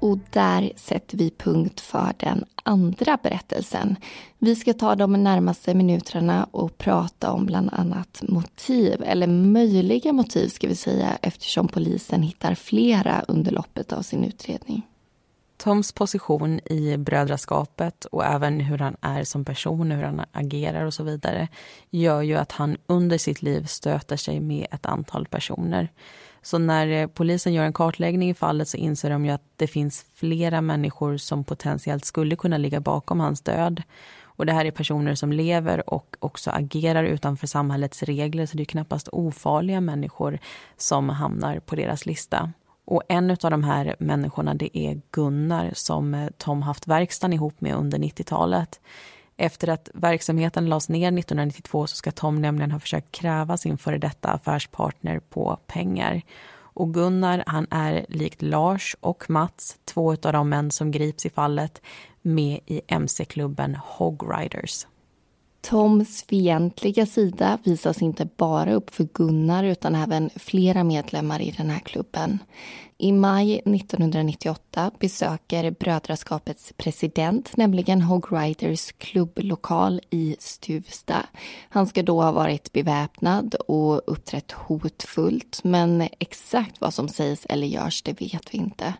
Och 0.05 0.19
där 0.31 0.73
sätter 0.77 1.19
vi 1.19 1.31
punkt 1.31 1.81
för 1.81 2.13
den 2.17 2.45
andra 2.63 3.19
berättelsen. 3.23 3.97
Vi 4.39 4.57
ska 4.57 4.73
ta 4.73 4.95
de 4.95 5.13
närmaste 5.13 5.75
minuterna 5.75 6.47
och 6.51 6.79
prata 6.79 7.33
om 7.33 7.47
bland 7.47 7.71
annat 7.73 8.23
motiv, 8.29 9.03
eller 9.03 9.27
möjliga 9.27 10.13
motiv 10.13 10.49
ska 10.49 10.69
vi 10.69 10.77
säga, 10.77 11.19
eftersom 11.23 11.69
polisen 11.69 12.23
hittar 12.23 12.55
flera 12.55 13.25
under 13.29 13.53
loppet 13.53 13.93
av 13.93 14.03
sin 14.03 14.25
utredning. 14.25 14.83
Toms 15.57 15.93
position 15.93 16.61
i 16.65 16.97
brödraskapet 16.97 18.05
och 18.05 18.25
även 18.25 18.61
hur 18.61 18.79
han 18.79 18.97
är 19.01 19.25
som 19.25 19.45
person, 19.45 19.91
hur 19.91 20.03
han 20.03 20.23
agerar 20.33 20.85
och 20.85 20.95
så 20.95 21.03
vidare 21.03 21.49
gör 21.91 22.23
ju 22.23 22.35
att 22.35 22.53
han 22.53 22.77
under 22.87 23.19
sitt 23.19 23.43
liv 23.43 23.67
stöter 23.67 24.17
sig 24.17 24.41
med 24.41 24.67
ett 24.71 24.87
antal 24.87 25.27
personer. 25.27 25.89
Så 26.45 26.59
när 26.59 26.89
eh, 26.89 27.07
polisen 27.07 27.53
gör 27.53 27.65
en 27.65 27.73
kartläggning 27.73 28.31
i 28.31 28.35
fallet 28.35 28.69
så 28.69 28.77
inser 28.77 29.11
de 29.11 29.25
ju 29.25 29.31
att 29.31 29.43
det 29.57 29.67
finns 29.67 30.07
flera 30.15 30.61
människor 30.61 31.17
som 31.17 31.45
potentiellt 31.45 32.05
skulle 32.05 32.37
kunna 32.37 32.59
ligga 32.59 32.81
bakom 32.81 33.21
hans 33.21 33.41
död. 33.41 33.83
Och 34.23 34.47
det 34.47 34.53
här 34.53 34.65
är 34.65 34.71
personer 34.71 35.15
som 35.15 35.33
lever 35.33 35.91
och 35.91 36.17
också 36.21 36.51
agerar 36.51 37.05
utanför 37.05 37.47
samhällets 37.47 38.03
regler 38.03 38.47
så 38.47 38.57
det 38.57 38.63
är 38.63 38.65
knappast 38.65 39.09
ofarliga 39.13 39.81
människor 39.81 40.39
som 40.77 41.09
hamnar 41.09 41.61
på 41.61 41.77
deras 41.77 42.07
lista. 42.07 42.53
Och 42.85 43.03
en 43.09 43.31
av 43.31 43.51
de 43.51 43.65
här 43.65 43.97
människorna 43.99 44.55
det 44.55 44.79
är 44.79 45.01
Gunnar 45.11 45.71
som 45.75 46.15
eh, 46.15 46.29
Tom 46.39 46.63
haft 46.63 46.87
verkstaden 46.87 47.33
ihop 47.33 47.61
med 47.61 47.75
under 47.75 47.99
90-talet. 47.99 48.81
Efter 49.37 49.69
att 49.69 49.91
verksamheten 49.95 50.69
lades 50.69 50.89
ner 50.89 51.09
1992 51.09 51.87
så 51.87 51.97
ska 51.97 52.13
Tom 52.13 52.43
nämligen 52.43 52.71
ha 52.71 52.81
försökt 52.81 53.13
kräva 53.13 53.57
sin 53.57 53.79
före 53.79 53.99
detta 53.99 54.29
affärspartner 54.29 55.21
på 55.21 55.59
pengar. 55.67 56.23
Och 56.57 56.95
Gunnar, 56.95 57.45
han 57.47 57.67
är 57.71 58.07
likt 58.09 58.43
Lars 58.43 58.97
och 59.01 59.31
Mats, 59.31 59.79
två 59.85 60.11
av 60.11 60.33
de 60.33 60.49
män 60.49 60.71
som 60.71 60.91
grips 60.91 61.27
i 61.27 61.31
fallet, 61.31 61.83
med 62.23 62.61
i 62.67 62.81
mc-klubben 62.89 63.75
Hog 63.75 64.23
Riders. 64.39 64.87
Toms 65.65 66.23
fientliga 66.23 67.07
sida 67.07 67.59
visas 67.65 68.03
inte 68.03 68.29
bara 68.37 68.75
upp 68.75 68.95
för 68.95 69.05
Gunnar 69.05 69.65
utan 69.65 69.95
även 69.95 70.31
flera 70.37 70.85
medlemmar 70.85 71.43
i 71.43 71.51
den 71.51 71.71
här 71.71 71.81
klubben. 71.81 72.39
I 72.99 73.13
maj 73.13 73.55
1998 73.55 74.91
besöker 74.99 75.71
Brödraskapets 75.71 76.73
president 76.77 77.57
nämligen 77.57 78.03
Hog 78.03 78.33
Riders 78.33 78.93
klubblokal 78.93 80.01
i 80.11 80.37
Stuvsta. 80.39 81.27
Han 81.69 81.87
ska 81.87 82.03
då 82.03 82.23
ha 82.23 82.33
varit 82.33 82.73
beväpnad 82.73 83.55
och 83.55 84.03
uppträtt 84.07 84.53
hotfullt 84.53 85.61
men 85.65 86.09
exakt 86.19 86.81
vad 86.81 86.95
som 86.95 87.09
sägs 87.09 87.47
eller 87.49 87.67
görs 87.67 88.03
det 88.03 88.21
vet 88.21 88.55
vi 88.55 88.59
inte. 88.59 88.95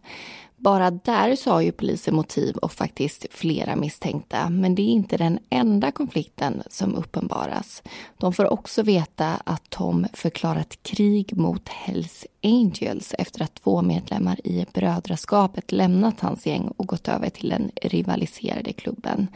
Bara 0.65 0.91
där 0.91 1.37
så 1.37 1.51
har 1.51 1.61
ju 1.61 1.73
polisen 1.73 2.15
motiv 2.15 2.57
och 2.57 2.73
faktiskt 2.73 3.27
flera 3.31 3.77
misstänkta. 3.77 4.51
Men 4.51 4.75
det 4.75 4.83
är 4.83 4.89
inte 4.89 5.17
den 5.17 5.39
enda 5.51 5.93
konflikten 5.93 6.63
som 6.71 6.95
uppenbaras. 6.95 7.83
De 8.19 8.33
får 8.33 8.53
också 8.53 8.83
veta 8.83 9.43
att 9.45 9.71
Tom 9.71 10.07
förklarat 10.13 10.79
krig 10.83 11.37
mot 11.37 11.69
Hells 11.69 12.27
Angels 12.43 13.15
efter 13.19 13.43
att 13.43 13.55
två 13.55 13.83
medlemmar 13.83 14.47
i 14.47 14.67
brödraskapet 14.73 15.73
lämnat 15.73 16.21
hans 16.21 16.47
gäng 16.47 16.73
och 16.77 16.87
gått 16.87 17.09
över 17.09 17.31
till 17.31 17.49
den 17.49 17.71
rivaliserade 17.83 18.73
klubben. 18.73 19.29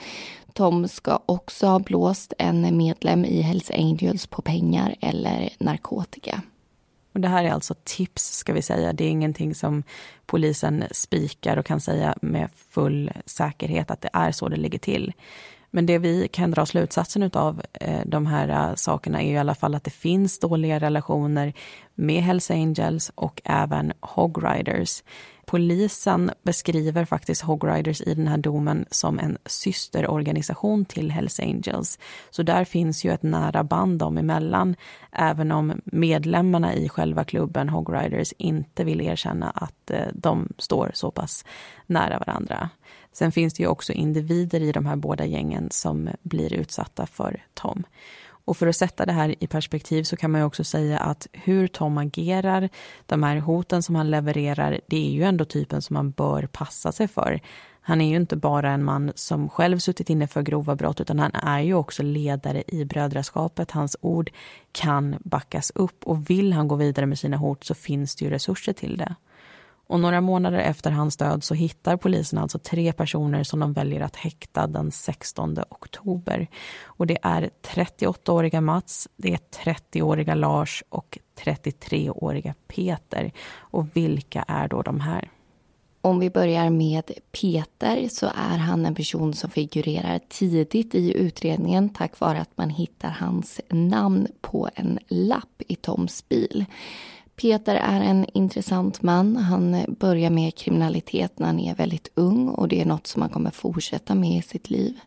Tom 0.52 0.88
ska 0.88 1.20
också 1.26 1.66
ha 1.66 1.78
blåst 1.78 2.32
en 2.38 2.76
medlem 2.76 3.24
i 3.24 3.40
Hells 3.40 3.70
Angels 3.70 4.26
på 4.26 4.42
pengar 4.42 4.96
eller 5.00 5.48
narkotika. 5.58 6.42
Och 7.12 7.20
det 7.20 7.28
här 7.28 7.44
är 7.44 7.50
alltså 7.50 7.74
tips, 7.84 8.22
ska 8.22 8.52
vi 8.52 8.62
säga. 8.62 8.92
Det 8.92 9.04
är 9.04 9.10
ingenting 9.10 9.54
som 9.54 9.82
polisen 10.28 10.84
spikar 10.90 11.56
och 11.56 11.66
kan 11.66 11.80
säga 11.80 12.14
med 12.22 12.48
full 12.70 13.10
säkerhet 13.26 13.90
att 13.90 14.00
det 14.00 14.10
är 14.12 14.32
så 14.32 14.48
det 14.48 14.56
ligger 14.56 14.78
till. 14.78 15.12
Men 15.70 15.86
det 15.86 15.98
vi 15.98 16.28
kan 16.28 16.50
dra 16.50 16.66
slutsatsen 16.66 17.30
av 17.32 17.62
eh, 17.72 18.00
de 18.06 18.26
här 18.26 18.48
eh, 18.48 18.74
sakerna 18.74 19.22
är 19.22 19.32
i 19.32 19.38
alla 19.38 19.54
fall 19.54 19.74
att 19.74 19.84
det 19.84 19.90
finns 19.90 20.38
dåliga 20.38 20.78
relationer 20.78 21.52
med 21.94 22.22
Hells 22.22 22.50
Angels 22.50 23.12
och 23.14 23.40
även 23.44 23.92
Hog 24.00 24.44
Riders. 24.44 25.02
Polisen 25.48 26.30
beskriver 26.42 27.04
faktiskt 27.04 27.42
Hog 27.42 27.64
Riders 27.68 28.00
i 28.00 28.14
den 28.14 28.28
här 28.28 28.36
domen 28.36 28.86
som 28.90 29.18
en 29.18 29.38
systerorganisation 29.46 30.84
till 30.84 31.10
Hells 31.10 31.40
Angels. 31.40 31.98
Så 32.30 32.42
där 32.42 32.64
finns 32.64 33.04
ju 33.04 33.12
ett 33.12 33.22
nära 33.22 33.64
band 33.64 33.98
dem 33.98 34.18
emellan, 34.18 34.76
även 35.12 35.52
om 35.52 35.80
medlemmarna 35.84 36.74
i 36.74 36.88
själva 36.88 37.24
klubben 37.24 37.68
Hog 37.68 37.94
Riders 37.94 38.32
inte 38.38 38.84
vill 38.84 39.00
erkänna 39.00 39.50
att 39.50 39.90
eh, 39.90 40.06
de 40.12 40.48
står 40.58 40.90
så 40.94 41.10
pass 41.10 41.44
nära 41.86 42.18
varandra. 42.18 42.70
Sen 43.12 43.32
finns 43.32 43.54
det 43.54 43.62
ju 43.62 43.68
också 43.68 43.92
individer 43.92 44.60
i 44.60 44.72
de 44.72 44.86
här 44.86 44.96
båda 44.96 45.26
gängen 45.26 45.68
som 45.70 46.08
blir 46.22 46.52
utsatta 46.52 47.06
för 47.06 47.44
Tom. 47.54 47.84
Och 48.48 48.56
för 48.56 48.66
att 48.66 48.76
sätta 48.76 49.06
det 49.06 49.12
här 49.12 49.34
i 49.38 49.46
perspektiv 49.46 50.02
så 50.02 50.16
kan 50.16 50.30
man 50.30 50.40
ju 50.40 50.44
också 50.44 50.64
säga 50.64 50.98
att 50.98 51.26
hur 51.32 51.68
Tom 51.68 51.98
agerar, 51.98 52.68
de 53.06 53.22
här 53.22 53.36
hoten 53.36 53.82
som 53.82 53.94
han 53.94 54.10
levererar, 54.10 54.80
det 54.86 54.96
är 54.96 55.10
ju 55.10 55.22
ändå 55.22 55.44
typen 55.44 55.82
som 55.82 55.94
man 55.94 56.10
bör 56.10 56.48
passa 56.52 56.92
sig 56.92 57.08
för. 57.08 57.40
Han 57.80 58.00
är 58.00 58.08
ju 58.08 58.16
inte 58.16 58.36
bara 58.36 58.70
en 58.70 58.84
man 58.84 59.12
som 59.14 59.48
själv 59.48 59.78
suttit 59.78 60.10
inne 60.10 60.26
för 60.26 60.42
grova 60.42 60.76
brott 60.76 61.00
utan 61.00 61.18
han 61.18 61.34
är 61.34 61.60
ju 61.60 61.74
också 61.74 62.02
ledare 62.02 62.62
i 62.66 62.84
brödraskapet. 62.84 63.70
Hans 63.70 63.96
ord 64.00 64.30
kan 64.72 65.16
backas 65.20 65.72
upp 65.74 66.04
och 66.04 66.30
vill 66.30 66.52
han 66.52 66.68
gå 66.68 66.76
vidare 66.76 67.06
med 67.06 67.18
sina 67.18 67.36
hot 67.36 67.64
så 67.64 67.74
finns 67.74 68.16
det 68.16 68.24
ju 68.24 68.30
resurser 68.30 68.72
till 68.72 68.96
det. 68.96 69.14
Och 69.88 70.00
några 70.00 70.20
månader 70.20 70.58
efter 70.58 70.90
hans 70.90 71.16
död 71.16 71.44
så 71.44 71.54
hittar 71.54 71.96
polisen 71.96 72.38
alltså 72.38 72.58
tre 72.58 72.92
personer 72.92 73.44
som 73.44 73.60
de 73.60 73.72
väljer 73.72 74.00
att 74.00 74.16
häkta 74.16 74.66
den 74.66 74.90
16 74.90 75.58
oktober. 75.68 76.46
Och 76.84 77.06
det 77.06 77.18
är 77.22 77.50
38-åriga 77.62 78.60
Mats, 78.60 79.08
det 79.16 79.32
är 79.32 79.40
30-åriga 79.64 80.34
Lars 80.34 80.84
och 80.88 81.18
33-åriga 81.44 82.54
Peter. 82.68 83.32
Och 83.56 83.96
vilka 83.96 84.44
är 84.48 84.68
då 84.68 84.82
de 84.82 85.00
här? 85.00 85.30
Om 86.00 86.18
vi 86.18 86.30
börjar 86.30 86.70
med 86.70 87.12
Peter 87.40 88.08
så 88.08 88.26
är 88.26 88.58
han 88.58 88.86
en 88.86 88.94
person 88.94 89.34
som 89.34 89.50
figurerar 89.50 90.20
tidigt 90.28 90.94
i 90.94 91.18
utredningen 91.18 91.88
tack 91.88 92.20
vare 92.20 92.40
att 92.40 92.56
man 92.56 92.70
hittar 92.70 93.10
hans 93.10 93.60
namn 93.68 94.26
på 94.40 94.68
en 94.74 94.98
lapp 95.08 95.62
i 95.68 95.76
Toms 95.76 96.28
bil. 96.28 96.64
Peter 97.40 97.74
är 97.74 98.00
en 98.00 98.26
intressant 98.34 99.02
man. 99.02 99.36
Han 99.36 99.84
börjar 99.88 100.30
med 100.30 100.54
kriminalitet 100.54 101.38
när 101.38 101.46
han 101.46 101.60
är 101.60 101.74
väldigt 101.74 102.10
ung 102.14 102.48
och 102.48 102.68
det 102.68 102.80
är 102.80 102.86
något 102.86 103.06
som 103.06 103.22
han 103.22 103.30
kommer 103.30 103.50
fortsätta 103.50 104.14
med 104.14 104.38
i 104.38 104.42
sitt 104.42 104.70
liv. 104.70 105.00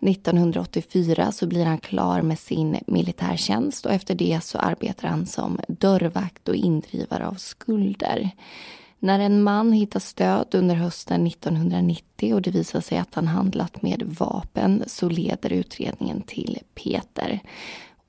1984 0.00 1.32
så 1.32 1.46
blir 1.46 1.64
han 1.64 1.78
klar 1.78 2.22
med 2.22 2.38
sin 2.38 2.78
militärtjänst 2.86 3.86
och 3.86 3.92
efter 3.92 4.14
det 4.14 4.44
så 4.44 4.58
arbetar 4.58 5.08
han 5.08 5.26
som 5.26 5.60
dörrvakt 5.68 6.48
och 6.48 6.54
indrivare 6.54 7.26
av 7.26 7.34
skulder. 7.34 8.30
När 8.98 9.18
en 9.18 9.42
man 9.42 9.72
hittas 9.72 10.14
död 10.14 10.54
under 10.54 10.74
hösten 10.74 11.26
1990 11.26 12.34
och 12.34 12.42
det 12.42 12.50
visar 12.50 12.80
sig 12.80 12.98
att 12.98 13.14
han 13.14 13.26
handlat 13.26 13.82
med 13.82 14.02
vapen 14.18 14.84
så 14.86 15.08
leder 15.08 15.52
utredningen 15.52 16.22
till 16.22 16.58
Peter. 16.74 17.40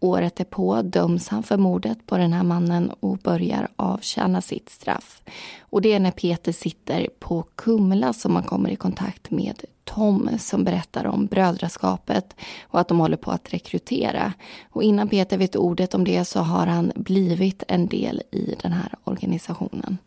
Året 0.03 0.39
är 0.39 0.43
på 0.43 0.81
döms 0.81 1.27
han 1.27 1.43
för 1.43 1.57
mordet 1.57 2.07
på 2.07 2.17
den 2.17 2.33
här 2.33 2.43
mannen 2.43 2.89
och 2.99 3.17
börjar 3.17 3.67
avtjäna 3.75 4.41
sitt 4.41 4.69
straff. 4.69 5.21
Och 5.59 5.81
det 5.81 5.93
är 5.93 5.99
när 5.99 6.11
Peter 6.11 6.51
sitter 6.51 7.07
på 7.19 7.43
Kumla 7.55 8.13
som 8.13 8.33
man 8.33 8.43
kommer 8.43 8.69
i 8.69 8.75
kontakt 8.75 9.31
med 9.31 9.63
Tom 9.83 10.29
som 10.39 10.63
berättar 10.63 11.05
om 11.05 11.25
brödraskapet 11.25 12.35
och 12.61 12.79
att 12.79 12.87
de 12.87 12.99
håller 12.99 13.17
på 13.17 13.31
att 13.31 13.53
rekrytera. 13.53 14.33
Och 14.69 14.83
innan 14.83 15.09
Peter 15.09 15.37
vet 15.37 15.55
ordet 15.55 15.93
om 15.93 16.03
det 16.03 16.25
så 16.25 16.39
har 16.39 16.67
han 16.67 16.91
blivit 16.95 17.63
en 17.67 17.87
del 17.87 18.21
i 18.31 18.55
den 18.61 18.71
här 18.71 18.93
organisationen. 19.03 19.97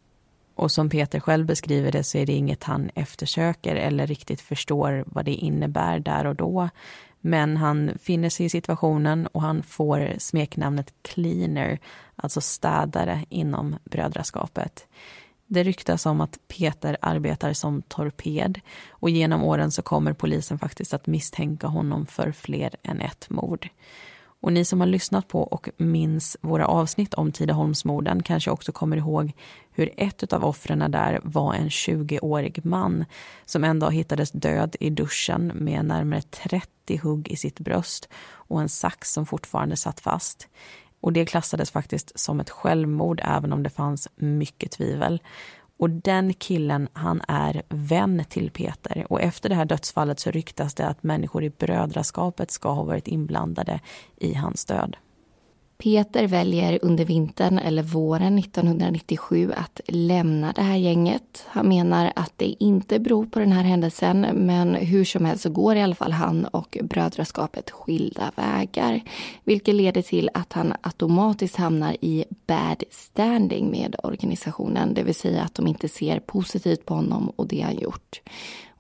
Och 0.55 0.73
som 0.73 0.91
Peter 0.91 1.21
själv 1.21 1.47
beskriver 1.47 1.93
det 1.93 2.05
så 2.05 2.19
är 2.19 2.27
det 2.27 2.33
inget 2.33 2.65
han 2.65 2.91
eftersöker 2.95 3.77
eller 3.77 4.07
riktigt 4.07 4.41
förstår 4.41 5.05
vad 5.07 5.25
det 5.25 5.35
innebär 5.35 5.99
där 5.99 6.27
och 6.27 6.37
då. 6.37 6.69
Men 7.27 7.57
han 7.57 7.99
finner 8.03 8.29
sig 8.29 8.47
i 8.47 8.49
situationen 8.49 9.27
och 9.27 9.43
han 9.43 9.63
får 9.63 10.15
smeknamnet 10.19 10.95
Cleaner, 11.03 11.79
alltså 12.17 12.41
städare 12.41 13.25
inom 13.29 13.77
brödraskapet. 13.85 14.87
Det 15.47 15.63
ryktas 15.63 16.07
om 16.07 16.21
att 16.21 16.39
Peter 16.49 16.97
arbetar 17.01 17.53
som 17.53 17.83
torped 17.83 18.61
och 18.91 19.11
genom 19.11 19.43
åren 19.43 19.71
så 19.71 19.83
kommer 19.83 20.13
polisen 20.13 20.59
faktiskt 20.59 20.95
att 20.95 21.07
misstänka 21.07 21.67
honom 21.67 22.07
för 22.07 22.33
fler 22.33 22.75
än 22.83 23.01
ett 23.01 23.31
mord. 23.31 23.69
Och 24.41 24.53
ni 24.53 24.65
som 24.65 24.81
har 24.81 24.87
lyssnat 24.87 25.29
på 25.29 25.43
och 25.43 25.69
minns 25.77 26.37
våra 26.41 26.67
avsnitt 26.67 27.15
om 27.15 27.33
Tidaholmsmorden 27.33 28.23
kanske 28.23 28.51
också 28.51 28.73
kommer 28.73 28.97
ihåg 28.97 29.33
hur 29.71 29.91
ett 29.97 30.33
av 30.33 30.45
offren 30.45 30.91
där 30.91 31.21
var 31.23 31.55
en 31.55 31.69
20-årig 31.69 32.65
man 32.65 33.05
som 33.45 33.65
en 33.65 33.79
dag 33.79 33.95
hittades 33.95 34.31
död 34.31 34.77
i 34.81 34.91
duschen 34.91 35.53
med 35.55 35.85
närmare 35.85 36.23
30 36.23 36.97
hugg 37.03 37.29
i 37.29 37.37
sitt 37.37 37.61
bröst 37.61 38.09
och 38.27 38.61
en 38.61 38.69
sax 38.69 39.13
som 39.13 39.27
fortfarande 39.27 39.77
satt 39.77 40.01
fast. 40.01 40.49
Och 41.01 41.13
det 41.13 41.27
klassades 41.27 41.71
faktiskt 41.71 42.19
som 42.19 42.41
ett 42.41 42.51
självmord 42.51 43.21
även 43.25 43.53
om 43.53 43.63
det 43.63 43.71
fanns 43.71 44.09
mycket 44.17 44.71
tvivel. 44.71 45.21
Och 45.79 45.91
den 45.91 46.35
killen, 46.35 46.89
han 46.93 47.23
är 47.29 47.63
vän 47.69 48.25
till 48.29 48.51
Peter. 48.51 49.07
Och 49.09 49.21
efter 49.21 49.49
det 49.49 49.55
här 49.55 49.65
dödsfallet 49.65 50.21
så 50.21 50.31
ryktas 50.31 50.75
det 50.75 50.87
att 50.87 51.03
människor 51.03 51.45
i 51.45 51.51
brödraskapet 51.51 52.51
ska 52.51 52.71
ha 52.73 52.83
varit 52.83 53.09
inblandade 53.09 53.81
i 54.17 54.35
hans 54.35 54.65
död. 54.65 54.97
Peter 55.79 56.27
väljer 56.27 56.79
under 56.83 57.05
vintern 57.05 57.59
eller 57.59 57.83
våren 57.83 58.39
1997 58.39 59.53
att 59.57 59.81
lämna 59.89 60.53
det 60.53 60.63
här 60.63 60.77
gänget. 60.77 61.45
Han 61.47 61.69
menar 61.69 62.13
att 62.17 62.33
det 62.37 62.55
inte 62.65 62.99
beror 62.99 63.27
på 63.27 63.39
den 63.39 63.53
här 63.53 63.63
händelsen 63.63 64.21
men 64.21 64.75
hur 64.75 65.05
som 65.05 65.25
helst 65.25 65.43
så 65.43 65.51
går 65.51 65.77
i 65.77 65.83
alla 65.83 65.95
fall 65.95 66.13
han 66.13 66.45
och 66.45 66.79
brödraskapet 66.83 67.71
skilda 67.71 68.33
vägar. 68.37 69.01
Vilket 69.45 69.75
leder 69.75 70.03
till 70.03 70.31
att 70.35 70.53
han 70.53 70.75
automatiskt 70.81 71.57
hamnar 71.57 71.97
i 72.01 72.25
bad 72.47 72.85
standing 72.91 73.71
med 73.71 73.97
organisationen. 74.03 74.95
Det 74.95 75.03
vill 75.03 75.15
säga 75.15 75.43
att 75.43 75.55
de 75.55 75.67
inte 75.67 75.89
ser 75.89 76.21
positivt 76.21 76.85
på 76.87 76.95
honom 76.95 77.33
och 77.37 77.47
det 77.47 77.61
han 77.61 77.79
gjort. 77.79 78.21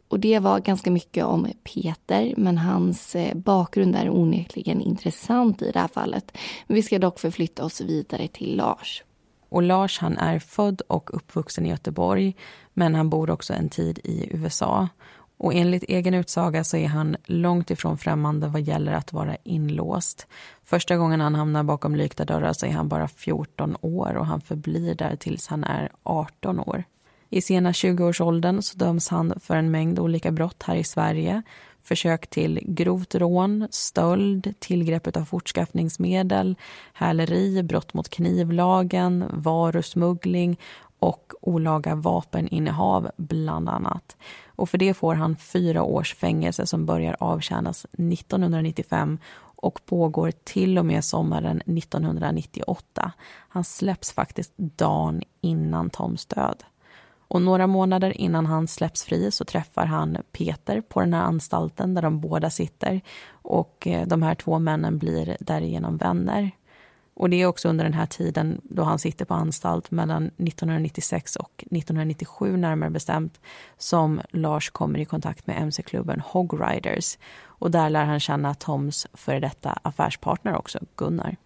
Och 0.08 0.20
det 0.20 0.38
var 0.38 0.60
ganska 0.60 0.90
mycket 0.90 1.24
om 1.24 1.48
Peter, 1.64 2.34
men 2.36 2.58
hans 2.58 3.16
eh, 3.16 3.36
bakgrund 3.36 3.96
är 3.96 4.10
onekligen 4.10 4.80
intressant 4.80 5.62
i 5.62 5.70
det 5.70 5.80
här 5.80 5.88
fallet. 5.88 6.32
Vi 6.66 6.82
ska 6.82 6.98
dock 6.98 7.18
förflytta 7.18 7.64
oss 7.64 7.80
vidare 7.80 8.28
till 8.28 8.56
Lars. 8.56 9.02
Och 9.48 9.62
Lars 9.62 9.98
han 9.98 10.18
är 10.18 10.38
född 10.38 10.80
och 10.80 11.14
uppvuxen 11.16 11.66
i 11.66 11.68
Göteborg, 11.68 12.36
men 12.74 12.94
han 12.94 13.10
bor 13.10 13.30
också 13.30 13.52
en 13.52 13.68
tid 13.68 13.98
i 14.04 14.28
USA. 14.36 14.88
Och 15.38 15.54
enligt 15.54 15.82
egen 15.82 16.14
utsaga 16.14 16.64
så 16.64 16.76
är 16.76 16.86
han 16.86 17.16
långt 17.24 17.70
ifrån 17.70 17.98
främmande 17.98 18.48
vad 18.48 18.62
gäller 18.62 18.92
att 18.92 19.12
vara 19.12 19.36
inlåst. 19.42 20.26
Första 20.64 20.96
gången 20.96 21.20
han 21.20 21.34
hamnar 21.34 21.62
bakom 21.62 21.96
lyckta 21.96 22.24
dörrar 22.24 22.52
så 22.52 22.66
är 22.66 22.70
han 22.70 22.88
bara 22.88 23.08
14 23.08 23.76
år 23.80 24.14
och 24.16 24.26
han 24.26 24.40
förblir 24.40 24.94
där 24.94 25.16
tills 25.16 25.48
han 25.48 25.64
är 25.64 25.90
18 26.02 26.60
år. 26.60 26.84
I 27.30 27.40
sena 27.40 27.72
20-årsåldern 27.72 28.62
så 28.62 28.78
döms 28.78 29.08
han 29.08 29.34
för 29.40 29.56
en 29.56 29.70
mängd 29.70 29.98
olika 29.98 30.30
brott 30.30 30.62
här 30.62 30.76
i 30.76 30.84
Sverige. 30.84 31.42
Försök 31.82 32.26
till 32.26 32.60
grovt 32.62 33.14
rån, 33.14 33.68
stöld, 33.70 34.54
tillgrepp 34.58 35.16
av 35.16 35.24
fortskaffningsmedel, 35.24 36.56
häleri, 36.92 37.62
brott 37.62 37.94
mot 37.94 38.08
knivlagen, 38.08 39.24
varusmuggling 39.32 40.58
och 40.98 41.32
olaga 41.40 41.94
vapeninnehav, 41.94 43.10
bland 43.16 43.68
annat. 43.68 44.16
Och 44.46 44.70
för 44.70 44.78
det 44.78 44.94
får 44.94 45.14
han 45.14 45.36
fyra 45.36 45.82
års 45.82 46.14
fängelse 46.14 46.66
som 46.66 46.86
börjar 46.86 47.16
avtjänas 47.20 47.86
1995 47.92 49.18
och 49.38 49.80
pågår 49.86 50.32
till 50.44 50.78
och 50.78 50.86
med 50.86 51.04
sommaren 51.04 51.60
1998. 51.66 53.12
Han 53.48 53.64
släpps 53.64 54.12
faktiskt 54.12 54.52
dagen 54.56 55.22
innan 55.40 55.90
Toms 55.90 56.26
död. 56.26 56.64
Och 57.28 57.42
några 57.42 57.66
månader 57.66 58.20
innan 58.20 58.46
han 58.46 58.68
släpps 58.68 59.04
fri 59.04 59.30
så 59.30 59.44
träffar 59.44 59.86
han 59.86 60.16
Peter 60.32 60.80
på 60.80 61.00
den 61.00 61.14
här 61.14 61.22
anstalten 61.22 61.94
där 61.94 62.02
de 62.02 62.20
båda 62.20 62.50
sitter 62.50 63.00
och 63.30 63.86
eh, 63.86 64.06
de 64.06 64.22
här 64.22 64.34
två 64.34 64.58
männen 64.58 64.98
blir 64.98 65.36
därigenom 65.40 65.96
vänner. 65.96 66.50
Och 67.14 67.30
det 67.30 67.42
är 67.42 67.46
också 67.46 67.68
under 67.68 67.84
den 67.84 67.94
här 67.94 68.06
tiden 68.06 68.60
då 68.64 68.82
han 68.82 68.98
sitter 68.98 69.24
på 69.24 69.34
anstalt 69.34 69.90
mellan 69.90 70.26
1996 70.26 71.36
och 71.36 71.64
1997 71.70 72.56
närmare 72.56 72.90
bestämt 72.90 73.40
som 73.78 74.20
Lars 74.30 74.70
kommer 74.70 74.98
i 74.98 75.04
kontakt 75.04 75.46
med 75.46 75.56
mc-klubben 75.56 76.20
Hog 76.20 76.60
Riders. 76.60 77.18
Och 77.42 77.70
där 77.70 77.90
lär 77.90 78.04
han 78.04 78.20
känna 78.20 78.54
Toms 78.54 79.06
före 79.12 79.40
detta 79.40 79.78
affärspartner 79.82 80.56
också, 80.56 80.78
Gunnar. 80.96 81.36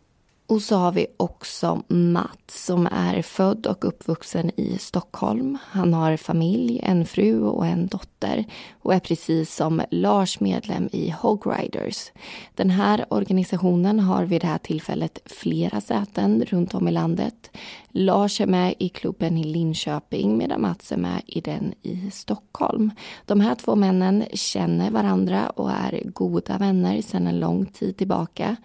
Och 0.50 0.62
så 0.62 0.76
har 0.76 0.92
vi 0.92 1.06
också 1.16 1.82
Mats 1.88 2.64
som 2.64 2.88
är 2.92 3.22
född 3.22 3.66
och 3.66 3.84
uppvuxen 3.84 4.50
i 4.56 4.78
Stockholm. 4.78 5.58
Han 5.62 5.94
har 5.94 6.16
familj, 6.16 6.80
en 6.82 7.06
fru 7.06 7.42
och 7.42 7.66
en 7.66 7.86
dotter 7.86 8.44
och 8.82 8.94
är 8.94 9.00
precis 9.00 9.54
som 9.54 9.82
Lars 9.90 10.40
medlem 10.40 10.88
i 10.92 11.10
Hog 11.10 11.46
Riders. 11.46 12.12
Den 12.54 12.70
här 12.70 13.04
organisationen 13.08 14.00
har 14.00 14.24
vid 14.24 14.40
det 14.40 14.46
här 14.46 14.58
tillfället 14.58 15.18
flera 15.24 15.80
säten 15.80 16.44
runt 16.44 16.74
om 16.74 16.88
i 16.88 16.92
landet. 16.92 17.50
Lars 17.88 18.40
är 18.40 18.46
med 18.46 18.74
i 18.78 18.88
klubben 18.88 19.38
i 19.38 19.44
Linköping 19.44 20.38
medan 20.38 20.60
Mats 20.60 20.92
är 20.92 20.96
med 20.96 21.22
i 21.26 21.40
den 21.40 21.74
i 21.82 22.10
Stockholm. 22.10 22.90
De 23.26 23.40
här 23.40 23.54
två 23.54 23.76
männen 23.76 24.24
känner 24.32 24.90
varandra 24.90 25.50
och 25.50 25.70
är 25.70 26.02
goda 26.04 26.58
vänner 26.58 27.02
sedan 27.02 27.26
en 27.26 27.40
lång 27.40 27.66
tid 27.66 27.96
tillbaka. 27.96 28.56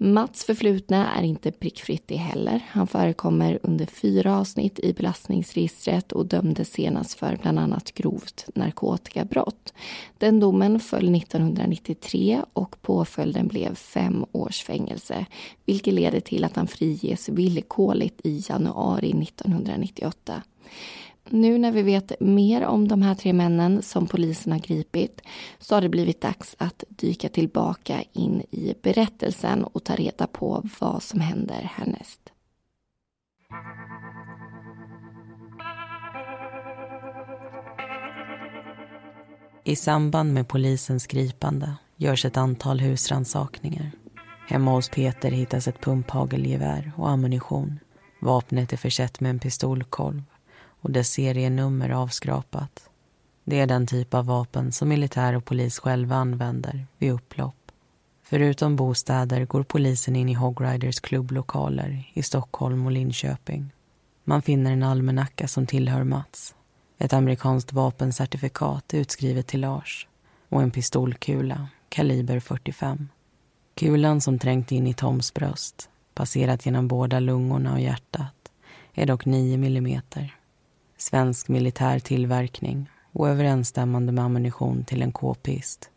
Mats 0.00 0.44
förflutna 0.44 1.12
är 1.14 1.22
inte 1.22 1.52
prickfritt 1.52 2.02
det 2.06 2.16
heller. 2.16 2.64
Han 2.68 2.86
förekommer 2.86 3.58
under 3.62 3.86
fyra 3.86 4.38
avsnitt 4.38 4.78
i 4.78 4.92
belastningsregistret 4.92 6.12
och 6.12 6.26
dömdes 6.26 6.72
senast 6.72 7.18
för 7.18 7.38
bland 7.42 7.58
annat 7.58 7.94
grovt 7.94 8.46
narkotikabrott. 8.54 9.72
Den 10.18 10.40
domen 10.40 10.80
föll 10.80 11.14
1993 11.16 12.40
och 12.52 12.82
påföljden 12.82 13.48
blev 13.48 13.74
fem 13.74 14.24
års 14.32 14.62
fängelse 14.62 15.26
vilket 15.64 15.94
leder 15.94 16.20
till 16.20 16.44
att 16.44 16.56
han 16.56 16.66
friges 16.66 17.28
villkorligt 17.28 18.20
i 18.24 18.44
januari 18.48 19.10
1998. 19.22 20.42
Nu 21.30 21.58
när 21.58 21.72
vi 21.72 21.82
vet 21.82 22.20
mer 22.20 22.64
om 22.64 22.88
de 22.88 23.02
här 23.02 23.14
tre 23.14 23.32
männen 23.32 23.82
som 23.82 24.06
polisen 24.06 24.52
har 24.52 24.58
gripit 24.58 25.20
så 25.58 25.74
har 25.74 25.82
det 25.82 25.88
blivit 25.88 26.20
dags 26.20 26.56
att 26.58 26.84
dyka 26.88 27.28
tillbaka 27.28 28.02
in 28.12 28.42
i 28.50 28.74
berättelsen 28.82 29.64
och 29.64 29.84
ta 29.84 29.94
reda 29.94 30.26
på 30.26 30.64
vad 30.80 31.02
som 31.02 31.20
händer 31.20 31.70
härnäst. 31.74 32.20
I 39.64 39.76
samband 39.76 40.34
med 40.34 40.48
polisens 40.48 41.06
gripande 41.06 41.74
görs 41.96 42.24
ett 42.24 42.36
antal 42.36 42.80
husrannsakningar. 42.80 43.90
Hemma 44.48 44.70
hos 44.70 44.88
Peter 44.88 45.30
hittas 45.30 45.68
ett 45.68 45.80
pumphagelgevär 45.80 46.92
och 46.96 47.10
ammunition. 47.10 47.78
Vapnet 48.20 48.72
är 48.72 48.76
försett 48.76 49.20
med 49.20 49.30
en 49.30 49.38
pistolkolv 49.38 50.22
och 50.88 50.94
dess 50.94 51.10
serienummer 51.10 51.90
avskrapat. 51.90 52.90
Det 53.44 53.60
är 53.60 53.66
den 53.66 53.86
typ 53.86 54.14
av 54.14 54.26
vapen 54.26 54.72
som 54.72 54.88
militär 54.88 55.36
och 55.36 55.44
polis 55.44 55.78
själva 55.78 56.16
använder 56.16 56.86
vid 56.98 57.12
upplopp. 57.12 57.72
Förutom 58.22 58.76
bostäder 58.76 59.44
går 59.44 59.62
polisen 59.62 60.16
in 60.16 60.28
i 60.28 60.34
Hogriders 60.34 61.00
klubblokaler 61.00 62.10
i 62.14 62.22
Stockholm 62.22 62.86
och 62.86 62.92
Linköping. 62.92 63.72
Man 64.24 64.42
finner 64.42 64.72
en 64.72 64.82
almanacka 64.82 65.48
som 65.48 65.66
tillhör 65.66 66.04
Mats, 66.04 66.54
ett 66.98 67.12
amerikanskt 67.12 67.72
vapencertifikat 67.72 68.94
utskrivet 68.94 69.46
till 69.46 69.60
Lars 69.60 70.08
och 70.48 70.62
en 70.62 70.70
pistolkula, 70.70 71.68
kaliber 71.88 72.40
45. 72.40 73.08
Kulan 73.74 74.20
som 74.20 74.38
trängt 74.38 74.72
in 74.72 74.86
i 74.86 74.94
Toms 74.94 75.34
bröst, 75.34 75.88
passerat 76.14 76.66
genom 76.66 76.88
båda 76.88 77.20
lungorna 77.20 77.72
och 77.72 77.80
hjärtat, 77.80 78.34
är 78.94 79.06
dock 79.06 79.24
9 79.24 79.58
millimeter 79.58 80.37
svensk 80.98 81.48
militär 81.48 81.98
tillverkning 81.98 82.90
och 83.12 83.28
överensstämmande 83.28 84.12
med 84.12 84.24
ammunition 84.24 84.84
till 84.84 85.02
en 85.02 85.12
k-pist. 85.12 85.90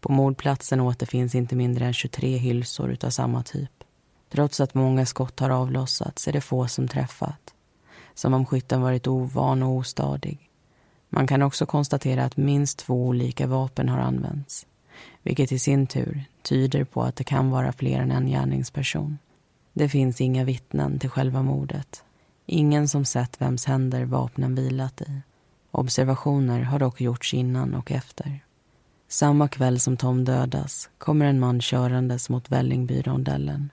På 0.00 0.12
mordplatsen 0.12 0.80
återfinns 0.80 1.34
inte 1.34 1.56
mindre 1.56 1.86
än 1.86 1.92
23 1.92 2.36
hylsor 2.36 2.96
av 3.02 3.10
samma 3.10 3.42
typ. 3.42 3.84
Trots 4.30 4.60
att 4.60 4.74
många 4.74 5.06
skott 5.06 5.40
har 5.40 5.50
avlossats 5.50 6.28
är 6.28 6.32
det 6.32 6.40
få 6.40 6.68
som 6.68 6.88
träffat. 6.88 7.54
Som 8.14 8.34
om 8.34 8.46
skytten 8.46 8.82
varit 8.82 9.06
ovan 9.06 9.62
och 9.62 9.70
ostadig. 9.70 10.50
Man 11.08 11.26
kan 11.26 11.42
också 11.42 11.66
konstatera 11.66 12.24
att 12.24 12.36
minst 12.36 12.78
två 12.78 13.06
olika 13.06 13.46
vapen 13.46 13.88
har 13.88 13.98
använts. 13.98 14.66
Vilket 15.22 15.52
i 15.52 15.58
sin 15.58 15.86
tur 15.86 16.24
tyder 16.42 16.84
på 16.84 17.02
att 17.02 17.16
det 17.16 17.24
kan 17.24 17.50
vara 17.50 17.72
fler 17.72 18.00
än 18.00 18.10
en 18.10 18.26
gärningsperson. 18.26 19.18
Det 19.72 19.88
finns 19.88 20.20
inga 20.20 20.44
vittnen 20.44 20.98
till 20.98 21.10
själva 21.10 21.42
mordet 21.42 22.04
Ingen 22.46 22.88
som 22.88 23.04
sett 23.04 23.40
vems 23.40 23.66
händer 23.66 24.04
vapnen 24.04 24.54
vilat 24.54 25.00
i. 25.00 25.22
Observationer 25.70 26.60
har 26.60 26.78
dock 26.78 27.00
gjorts 27.00 27.34
innan 27.34 27.74
och 27.74 27.92
efter. 27.92 28.44
Samma 29.08 29.48
kväll 29.48 29.80
som 29.80 29.96
Tom 29.96 30.24
dödas 30.24 30.90
kommer 30.98 31.26
en 31.26 31.40
man 31.40 31.60
körandes 31.60 32.28
mot 32.28 32.50
Vällingby-rondellen. 32.50 33.70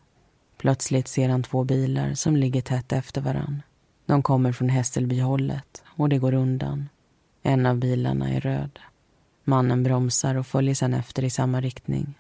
Plötsligt 0.58 1.08
ser 1.08 1.30
han 1.30 1.44
två 1.44 1.64
bilar 1.64 2.14
som 2.14 2.36
ligger 2.36 2.62
tätt 2.62 2.92
efter 2.92 3.22
varann. 3.22 3.62
De 4.06 4.24
kommer 4.24 4.52
från 4.52 4.70
Hässelbyhållet 4.70 5.84
och 5.86 6.10
det 6.10 6.18
går 6.18 6.34
undan. 6.34 6.90
En 7.44 7.66
av 7.66 7.78
bilarna 7.78 8.30
är 8.30 8.42
röd. 8.42 8.80
Mannen 9.44 9.84
bromsar 9.84 10.36
och 10.36 10.48
följer 10.48 10.76
sedan 10.76 10.94
efter 10.94 11.24
i 11.24 11.30
samma 11.30 11.62
riktning. 11.62 12.14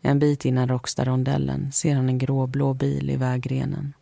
En 0.00 0.18
bit 0.18 0.44
innan 0.44 0.68
Råcksta-rondellen 0.68 1.72
ser 1.72 1.94
han 1.94 2.08
en 2.08 2.18
gråblå 2.18 2.74
bil 2.74 3.10
i 3.10 3.16
vägrenen. 3.16 3.92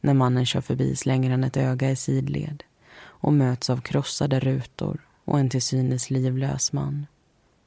När 0.00 0.14
mannen 0.14 0.46
kör 0.46 0.60
förbi 0.60 0.96
slänger 0.96 1.30
han 1.30 1.44
ett 1.44 1.56
öga 1.56 1.90
i 1.90 1.96
sidled 1.96 2.62
och 3.00 3.32
möts 3.32 3.70
av 3.70 3.80
krossade 3.80 4.40
rutor 4.40 5.08
och 5.24 5.38
en 5.38 5.50
till 5.50 5.62
synes 5.62 6.10
livlös 6.10 6.72
man. 6.72 7.06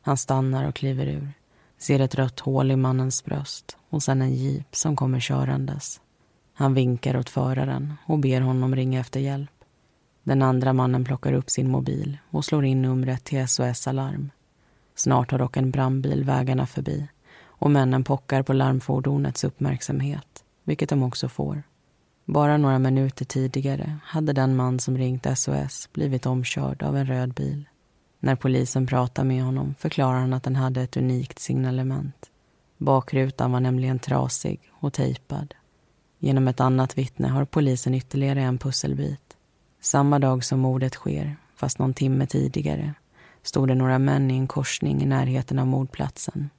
Han 0.02 0.18
stannar 0.18 0.68
och 0.68 0.76
kliver 0.76 1.08
ur, 1.08 1.34
ser 1.78 2.00
ett 2.00 2.16
rött 2.16 2.40
hål 2.40 2.72
i 2.72 2.76
mannens 2.76 3.26
bröst 3.26 3.78
och 3.90 4.04
sen 4.04 4.22
en 4.22 4.36
jeep 4.36 4.76
som 4.76 4.96
kommer 4.96 5.20
körandes. 5.20 6.02
Han 6.54 6.74
vinkar 6.74 7.18
åt 7.18 7.30
föraren 7.30 7.94
och 8.06 8.20
ber 8.20 8.42
honom 8.42 8.76
ringa 8.76 9.00
efter 9.00 9.20
hjälp. 9.20 9.52
Den 10.24 10.42
andra 10.42 10.74
mannen 10.74 11.06
plockar 11.06 11.34
upp 11.34 11.50
sin 11.50 11.72
mobil 11.72 12.18
och 12.30 12.46
slår 12.46 12.66
in 12.66 12.82
numret 12.82 13.24
till 13.24 13.48
SOS 13.48 13.88
Alarm. 13.88 14.30
Snart 14.96 15.32
har 15.32 15.40
dock 15.40 15.58
en 15.58 15.72
brandbil 15.72 16.24
vägarna 16.24 16.68
förbi 16.68 17.08
och 17.44 17.72
männen 17.72 18.04
pockar 18.04 18.44
på 18.44 18.54
larmfordonets 18.54 19.44
uppmärksamhet, 19.44 20.44
vilket 20.64 20.90
de 20.90 21.04
också 21.04 21.30
får. 21.30 21.64
Bara 22.34 22.58
några 22.58 22.80
minuter 22.80 23.26
tidigare 23.26 23.98
hade 24.04 24.34
den 24.34 24.56
man 24.56 24.80
som 24.80 24.98
ringt 24.98 25.28
SOS 25.38 25.90
blivit 25.94 26.26
omkörd 26.26 26.84
av 26.84 26.98
en 26.98 27.06
röd 27.06 27.34
bil. 27.34 27.70
När 28.20 28.36
polisen 28.36 28.88
pratar 28.88 29.24
med 29.24 29.44
honom 29.44 29.76
förklarar 29.80 30.20
han 30.20 30.34
att 30.34 30.44
den 30.44 30.56
hade 30.56 30.82
ett 30.82 30.98
unikt 30.98 31.40
signalement. 31.40 32.30
Bakrutan 32.78 33.52
var 33.52 33.60
nämligen 33.60 34.00
trasig 34.00 34.60
och 34.72 34.94
tejpad. 34.94 35.54
Genom 36.20 36.48
ett 36.48 36.60
annat 36.60 36.98
vittne 36.98 37.28
har 37.28 37.46
polisen 37.46 37.96
ytterligare 37.96 38.42
en 38.42 38.58
pusselbit. 38.58 39.38
Samma 39.82 40.20
dag 40.20 40.44
som 40.44 40.60
mordet 40.60 40.94
sker, 40.94 41.36
fast 41.56 41.80
någon 41.80 41.94
timme 41.94 42.28
tidigare, 42.28 42.94
stod 43.44 43.68
det 43.68 43.76
några 43.76 44.00
män 44.00 44.32
i 44.32 44.38
en 44.38 44.48
korsning 44.48 45.02
i 45.02 45.06
närheten 45.06 45.60
av 45.60 45.68
mordplatsen. 45.68 46.50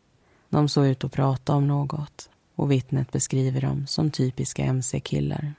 De 0.49 0.69
såg 0.69 0.87
ut 0.87 1.05
att 1.05 1.13
prata 1.13 1.55
om 1.55 1.69
något 1.69 2.31
och 2.55 2.73
vittnet 2.73 3.13
beskriver 3.13 3.61
dem 3.61 3.87
som 3.87 4.11
typiska 4.11 4.65
mc-killar. 4.65 5.55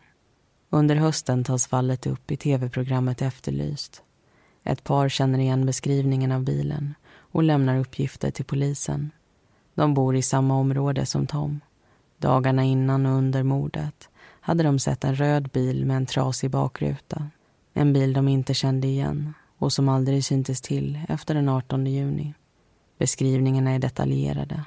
Under 0.73 0.95
hösten 0.95 1.43
tas 1.43 1.67
fallet 1.67 2.07
upp 2.07 2.31
i 2.31 2.38
tv-programmet 2.38 3.21
Efterlyst. 3.21 4.03
Ett 4.63 4.83
par 4.83 5.09
känner 5.09 5.39
igen 5.39 5.65
beskrivningen 5.65 6.31
av 6.31 6.43
bilen 6.43 6.93
och 7.15 7.43
lämnar 7.43 7.77
uppgifter 7.77 8.31
till 8.31 8.45
polisen. 8.45 9.12
De 9.75 9.93
bor 9.93 10.15
i 10.15 10.21
samma 10.21 10.55
område 10.55 11.05
som 11.05 11.27
Tom. 11.27 11.59
Dagarna 12.17 12.63
innan 12.63 13.05
och 13.05 13.17
under 13.17 13.43
mordet 13.43 14.09
hade 14.41 14.63
de 14.63 14.79
sett 14.79 15.03
en 15.03 15.15
röd 15.15 15.49
bil 15.49 15.86
med 15.86 15.97
en 15.97 16.05
trasig 16.05 16.49
bakruta. 16.49 17.29
En 17.73 17.93
bil 17.93 18.13
de 18.13 18.27
inte 18.27 18.53
kände 18.53 18.88
igen 18.88 19.33
och 19.57 19.73
som 19.73 19.89
aldrig 19.89 20.25
syntes 20.25 20.62
till 20.62 20.99
efter 21.09 21.36
den 21.36 21.49
18 21.49 21.86
juni. 21.86 22.33
Beskrivningarna 22.97 23.71
är 23.71 23.79
detaljerade. 23.79 24.65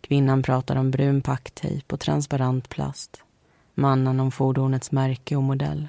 Kvinnan 0.00 0.42
pratar 0.42 0.76
om 0.76 0.90
brun 0.90 1.22
packtejp 1.22 1.94
och 1.94 2.00
transparent 2.00 2.68
plast. 2.68 3.22
Mannen 3.78 4.20
om 4.20 4.30
fordonets 4.30 4.92
märke 4.92 5.36
och 5.36 5.42
modell. 5.42 5.88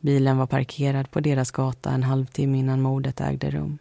Bilen 0.00 0.38
var 0.38 0.46
parkerad 0.46 1.10
på 1.10 1.20
deras 1.20 1.50
gata 1.50 1.90
en 1.90 2.02
halvtimme 2.02 2.58
innan 2.58 2.82
mordet 2.82 3.20
ägde 3.20 3.50
rum. 3.50 3.78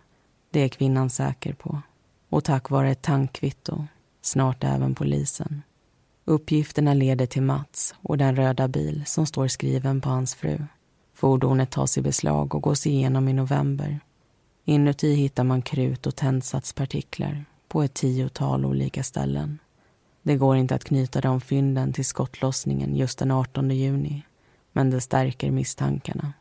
Det 0.51 0.59
är 0.59 0.67
kvinnan 0.67 1.09
säker 1.09 1.53
på. 1.53 1.81
Och 2.29 2.43
tack 2.43 2.69
vare 2.69 2.91
ett 2.91 3.01
tankkvitto, 3.01 3.85
snart 4.21 4.63
även 4.63 4.95
polisen. 4.95 5.61
Uppgifterna 6.25 6.93
leder 6.93 7.25
till 7.25 7.41
Mats 7.41 7.95
och 8.01 8.17
den 8.17 8.35
röda 8.35 8.67
bil 8.67 9.03
som 9.05 9.25
står 9.25 9.47
skriven 9.47 10.01
på 10.01 10.09
hans 10.09 10.35
fru. 10.35 10.63
Fordonet 11.13 11.71
tas 11.71 11.97
i 11.97 12.01
beslag 12.01 12.55
och 12.55 12.61
gås 12.61 12.87
igenom 12.87 13.27
i 13.27 13.33
november. 13.33 13.99
Inuti 14.65 15.13
hittar 15.13 15.43
man 15.43 15.61
krut 15.61 16.07
och 16.07 16.15
tändsatspartiklar 16.15 17.45
på 17.67 17.83
ett 17.83 17.93
tiotal 17.93 18.65
olika 18.65 19.03
ställen. 19.03 19.59
Det 20.23 20.35
går 20.35 20.57
inte 20.57 20.75
att 20.75 20.83
knyta 20.83 21.21
de 21.21 21.41
fynden 21.41 21.93
till 21.93 22.05
skottlossningen 22.05 22.95
just 22.95 23.19
den 23.19 23.31
18 23.31 23.71
juni 23.71 24.23
men 24.73 24.89
det 24.89 25.01
stärker 25.01 25.51
misstankarna. 25.51 26.33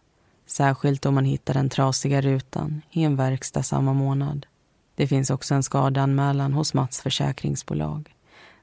Särskilt 0.46 1.06
om 1.06 1.14
man 1.14 1.24
hittar 1.24 1.54
den 1.54 1.68
trasiga 1.68 2.20
rutan 2.20 2.82
i 2.90 3.04
en 3.04 3.16
verkstad 3.16 3.62
samma 3.62 3.92
månad. 3.92 4.46
Det 4.94 5.06
finns 5.06 5.30
också 5.30 5.54
en 5.54 5.62
skadeanmälan 5.62 6.52
hos 6.52 6.74
Mats 6.74 7.00
försäkringsbolag 7.00 8.14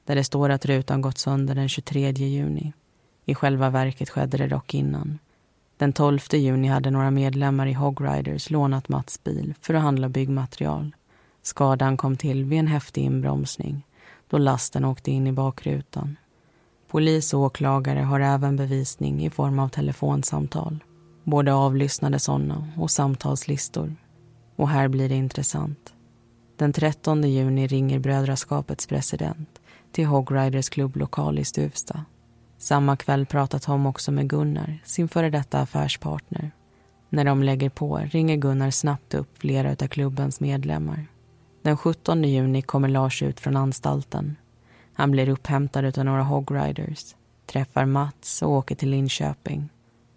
där 0.04 0.14
det 0.14 0.24
står 0.24 0.50
att 0.50 0.66
rutan 0.66 1.00
gått 1.00 1.18
sönder 1.18 1.54
den 1.54 1.68
23 1.68 2.10
juni. 2.10 2.72
I 3.24 3.34
själva 3.34 3.70
verket 3.70 4.10
skedde 4.10 4.36
det 4.36 4.46
dock 4.46 4.74
innan. 4.74 5.18
Den 5.76 5.92
12 5.92 6.20
juni 6.32 6.68
hade 6.68 6.90
några 6.90 7.10
medlemmar 7.10 7.66
i 7.66 7.72
Hog 7.72 8.00
Riders 8.00 8.50
lånat 8.50 8.88
Mats 8.88 9.24
bil 9.24 9.54
för 9.60 9.74
att 9.74 9.82
handla 9.82 10.08
byggmaterial. 10.08 10.96
Skadan 11.42 11.96
kom 11.96 12.16
till 12.16 12.44
vid 12.44 12.58
en 12.58 12.66
häftig 12.66 13.04
inbromsning 13.04 13.82
då 14.30 14.38
lasten 14.38 14.84
åkte 14.84 15.10
in 15.10 15.26
i 15.26 15.32
bakrutan. 15.32 16.16
Polis 16.88 17.34
och 17.34 17.40
åklagare 17.40 18.00
har 18.00 18.20
även 18.20 18.56
bevisning 18.56 19.26
i 19.26 19.30
form 19.30 19.58
av 19.58 19.68
telefonsamtal. 19.68 20.84
Både 21.24 21.54
avlyssnade 21.54 22.18
sådana 22.18 22.68
och 22.76 22.90
samtalslistor. 22.90 23.96
Och 24.56 24.68
här 24.68 24.88
blir 24.88 25.08
det 25.08 25.14
intressant. 25.14 25.94
Den 26.56 26.72
13 26.72 27.22
juni 27.24 27.66
ringer 27.66 27.98
Brödraskapets 27.98 28.86
president 28.86 29.60
till 29.92 30.06
Hogriders 30.06 30.68
klubblokal 30.68 31.38
i 31.38 31.44
Stuvsta. 31.44 32.04
Samma 32.58 32.96
kväll 32.96 33.26
pratar 33.26 33.58
Tom 33.58 33.86
också 33.86 34.12
med 34.12 34.28
Gunnar, 34.28 34.78
sin 34.84 35.08
före 35.08 35.30
detta 35.30 35.60
affärspartner. 35.60 36.50
När 37.08 37.24
de 37.24 37.42
lägger 37.42 37.70
på 37.70 37.96
ringer 37.96 38.36
Gunnar 38.36 38.70
snabbt 38.70 39.14
upp 39.14 39.38
flera 39.38 39.70
av 39.70 39.88
klubbens 39.88 40.40
medlemmar. 40.40 41.06
Den 41.62 41.76
17 41.76 42.24
juni 42.24 42.62
kommer 42.62 42.88
Lars 42.88 43.22
ut 43.22 43.40
från 43.40 43.56
anstalten. 43.56 44.36
Han 44.92 45.10
blir 45.10 45.28
upphämtad 45.28 45.98
av 45.98 46.04
några 46.04 46.22
Hog 46.22 46.50
Riders, 46.50 47.14
träffar 47.46 47.84
Mats 47.84 48.42
och 48.42 48.50
åker 48.50 48.74
till 48.74 48.90
Linköping. 48.90 49.68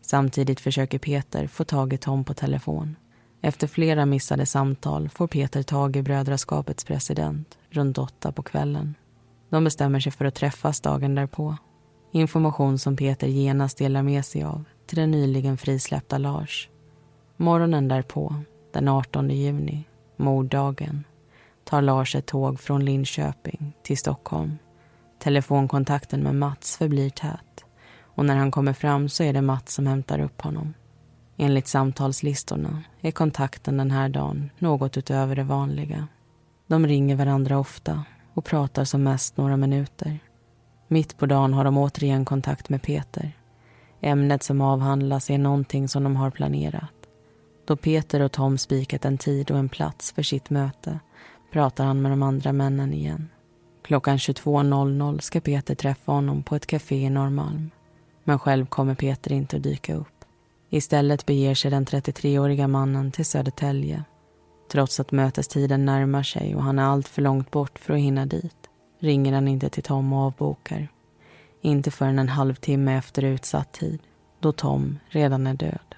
Samtidigt 0.02 0.60
försöker 0.60 1.00
Peter 1.00 1.48
få 1.48 1.64
tag 1.64 1.94
i 1.94 1.98
Tom 1.98 2.24
på 2.24 2.34
telefon. 2.34 2.96
Efter 3.42 3.68
flera 3.68 4.06
missade 4.06 4.46
samtal 4.46 5.10
får 5.10 5.28
Peter 5.28 5.64
tag 5.64 5.96
i 5.96 6.02
Brödraskapets 6.02 6.84
president 6.84 7.58
runt 7.70 7.98
åtta 7.98 8.32
på 8.32 8.44
kvällen. 8.44 8.96
De 9.50 9.64
bestämmer 9.64 10.00
sig 10.00 10.12
för 10.12 10.26
att 10.26 10.36
träffas 10.36 10.82
dagen 10.82 11.16
därpå. 11.16 11.58
Information 12.12 12.80
som 12.80 12.96
Peter 12.96 13.28
genast 13.28 13.78
delar 13.78 14.04
med 14.04 14.26
sig 14.26 14.44
av 14.44 14.64
till 14.86 14.98
den 14.98 15.12
nyligen 15.12 15.58
frisläppta 15.58 16.18
Lars. 16.18 16.70
Morgonen 17.38 17.88
därpå, 17.88 18.36
den 18.74 18.88
18 18.88 19.30
juni, 19.30 19.84
morddagen, 20.18 21.04
tar 21.64 21.82
Lars 21.82 22.16
ett 22.16 22.26
tåg 22.26 22.60
från 22.60 22.86
Linköping 22.86 23.74
till 23.84 23.98
Stockholm. 23.98 24.58
Telefonkontakten 25.20 26.24
med 26.24 26.36
Mats 26.36 26.78
förblir 26.78 27.10
tät 27.10 27.66
och 28.16 28.26
när 28.26 28.36
han 28.36 28.52
kommer 28.52 28.74
fram 28.74 29.10
så 29.10 29.24
är 29.24 29.34
det 29.34 29.42
Mats 29.42 29.74
som 29.74 29.88
hämtar 29.88 30.20
upp 30.20 30.42
honom. 30.42 30.74
Enligt 31.38 31.68
samtalslistorna 31.68 32.84
är 33.02 33.12
kontakten 33.12 33.78
den 33.78 33.92
här 33.92 34.10
dagen 34.10 34.50
något 34.60 34.98
utöver 34.98 35.36
det 35.36 35.44
vanliga. 35.44 36.08
De 36.68 36.88
ringer 36.88 37.16
varandra 37.16 37.60
ofta 37.60 38.04
och 38.34 38.46
pratar 38.46 38.84
som 38.84 39.04
mest 39.04 39.38
några 39.38 39.58
minuter. 39.58 40.20
Mitt 40.88 41.18
på 41.18 41.26
dagen 41.26 41.54
har 41.54 41.64
de 41.64 41.78
återigen 41.78 42.26
kontakt 42.26 42.70
med 42.70 42.82
Peter. 42.82 43.32
Ämnet 44.02 44.44
som 44.44 44.62
avhandlas 44.62 45.30
är 45.30 45.38
någonting 45.38 45.88
som 45.88 46.04
de 46.04 46.16
har 46.16 46.32
planerat. 46.32 46.94
Då 47.66 47.76
Peter 47.76 48.20
och 48.20 48.32
Tom 48.32 48.58
spikat 48.58 49.06
en 49.06 49.18
tid 49.18 49.52
och 49.52 49.58
en 49.58 49.70
plats 49.70 50.12
för 50.12 50.24
sitt 50.24 50.50
möte 50.50 51.00
pratar 51.54 51.86
han 51.86 52.02
med 52.02 52.12
de 52.12 52.24
andra 52.24 52.54
männen 52.54 52.94
igen. 52.94 53.30
Klockan 53.84 54.18
22.00 54.18 55.20
ska 55.20 55.42
Peter 55.42 55.76
träffa 55.76 56.12
honom 56.12 56.44
på 56.44 56.56
ett 56.56 56.66
café 56.66 56.96
i 56.96 57.10
Norrmalm. 57.10 57.72
Men 58.24 58.40
själv 58.40 58.66
kommer 58.66 58.96
Peter 58.96 59.32
inte 59.32 59.58
att 59.58 59.64
dyka 59.64 59.96
upp. 59.96 60.26
Istället 60.70 61.26
beger 61.26 61.56
sig 61.56 61.72
den 61.72 61.86
33-åriga 61.86 62.68
mannen 62.68 63.12
till 63.12 63.26
Södertälje. 63.26 64.04
Trots 64.72 65.00
att 65.00 65.12
mötestiden 65.12 65.86
närmar 65.86 66.24
sig 66.24 66.56
och 66.56 66.64
han 66.64 66.80
är 66.80 66.84
allt 66.84 67.08
för 67.08 67.22
långt 67.22 67.52
bort 67.52 67.80
för 67.80 67.94
att 67.94 68.00
hinna 68.00 68.26
dit 68.26 68.70
ringer 69.00 69.34
han 69.34 69.48
inte 69.48 69.70
till 69.70 69.84
Tom 69.84 70.14
och 70.14 70.20
avbokar. 70.20 70.88
Inte 71.62 71.92
förrän 71.92 72.20
en 72.20 72.30
halvtimme 72.30 72.98
efter 72.98 73.24
utsatt 73.24 73.74
tid, 73.74 74.00
då 74.40 74.52
Tom 74.52 75.00
redan 75.08 75.48
är 75.48 75.54
död. 75.54 75.96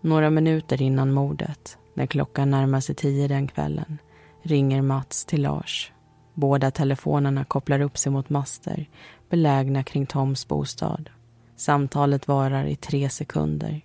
Några 0.00 0.30
minuter 0.30 0.82
innan 0.82 1.12
mordet, 1.12 1.78
när 1.94 2.06
klockan 2.06 2.50
närmar 2.50 2.80
sig 2.80 2.94
tio 2.94 3.28
den 3.28 3.48
kvällen, 3.48 3.98
ringer 4.44 4.82
Mats 4.82 5.24
till 5.24 5.42
Lars. 5.42 5.92
Båda 6.34 6.70
telefonerna 6.70 7.44
kopplar 7.44 7.80
upp 7.80 7.98
sig 7.98 8.12
mot 8.12 8.30
master 8.30 8.88
belägna 9.30 9.82
kring 9.82 10.06
Toms 10.06 10.48
bostad. 10.48 11.10
Samtalet 11.56 12.28
varar 12.28 12.64
i 12.64 12.76
tre 12.76 13.08
sekunder 13.08 13.80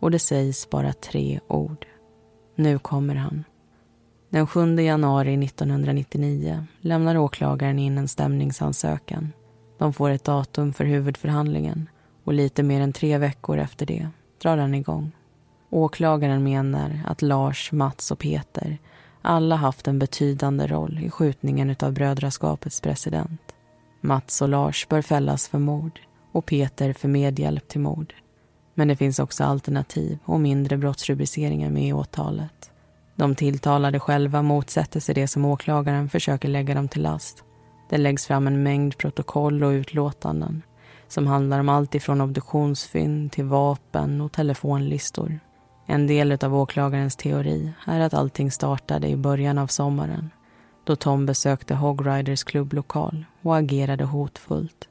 och 0.00 0.10
det 0.10 0.18
sägs 0.18 0.70
bara 0.70 0.92
tre 0.92 1.40
ord. 1.48 1.86
Nu 2.54 2.78
kommer 2.78 3.14
han. 3.14 3.44
Den 4.30 4.46
7 4.46 4.76
januari 4.76 5.44
1999 5.44 6.66
lämnar 6.80 7.16
åklagaren 7.16 7.78
in 7.78 7.98
en 7.98 8.08
stämningsansökan. 8.08 9.32
De 9.78 9.92
får 9.92 10.10
ett 10.10 10.24
datum 10.24 10.72
för 10.72 10.84
huvudförhandlingen 10.84 11.88
och 12.24 12.32
lite 12.32 12.62
mer 12.62 12.80
än 12.80 12.92
tre 12.92 13.18
veckor 13.18 13.58
efter 13.58 13.86
det 13.86 14.08
drar 14.42 14.56
den 14.56 14.74
igång. 14.74 15.12
Åklagaren 15.70 16.44
menar 16.44 17.00
att 17.06 17.22
Lars, 17.22 17.72
Mats 17.72 18.10
och 18.10 18.18
Peter 18.18 18.78
alla 19.26 19.56
haft 19.56 19.88
en 19.88 19.98
betydande 19.98 20.66
roll 20.66 20.98
i 21.02 21.10
skjutningen 21.10 21.76
av 21.80 21.92
Brödraskapets 21.92 22.80
president. 22.80 23.40
Mats 24.00 24.42
och 24.42 24.48
Lars 24.48 24.88
bör 24.88 25.02
fällas 25.02 25.48
för 25.48 25.58
mord 25.58 26.00
och 26.32 26.46
Peter 26.46 26.92
för 26.92 27.08
medhjälp 27.08 27.68
till 27.68 27.80
mord. 27.80 28.14
Men 28.74 28.88
det 28.88 28.96
finns 28.96 29.18
också 29.18 29.44
alternativ 29.44 30.18
och 30.24 30.40
mindre 30.40 30.76
brottsrubriceringar 30.76 31.70
med 31.70 31.88
i 31.88 31.92
åtalet. 31.92 32.70
De 33.16 33.34
tilltalade 33.34 34.00
själva 34.00 34.42
motsätter 34.42 35.00
sig 35.00 35.14
det 35.14 35.28
som 35.28 35.44
åklagaren 35.44 36.08
försöker 36.08 36.48
lägga 36.48 36.74
dem 36.74 36.88
till 36.88 37.02
last. 37.02 37.44
Det 37.90 37.98
läggs 37.98 38.26
fram 38.26 38.46
en 38.46 38.62
mängd 38.62 38.98
protokoll 38.98 39.64
och 39.64 39.70
utlåtanden 39.70 40.62
som 41.08 41.26
handlar 41.26 41.60
om 41.60 41.68
allt 41.68 41.94
ifrån 41.94 42.20
obduktionsfynd 42.20 43.32
till 43.32 43.44
vapen 43.44 44.20
och 44.20 44.32
telefonlistor. 44.32 45.40
En 45.86 46.06
del 46.06 46.38
av 46.44 46.56
åklagarens 46.56 47.16
teori 47.16 47.72
är 47.86 48.00
att 48.00 48.14
allting 48.14 48.50
startade 48.50 49.08
i 49.08 49.16
början 49.16 49.58
av 49.58 49.66
sommaren 49.66 50.30
då 50.84 50.96
Tom 50.96 51.26
besökte 51.26 51.74
Hog 51.74 52.06
Riders 52.06 52.44
klubblokal 52.44 53.24
och 53.42 53.56
agerade 53.56 54.04
hotfullt. 54.04 54.88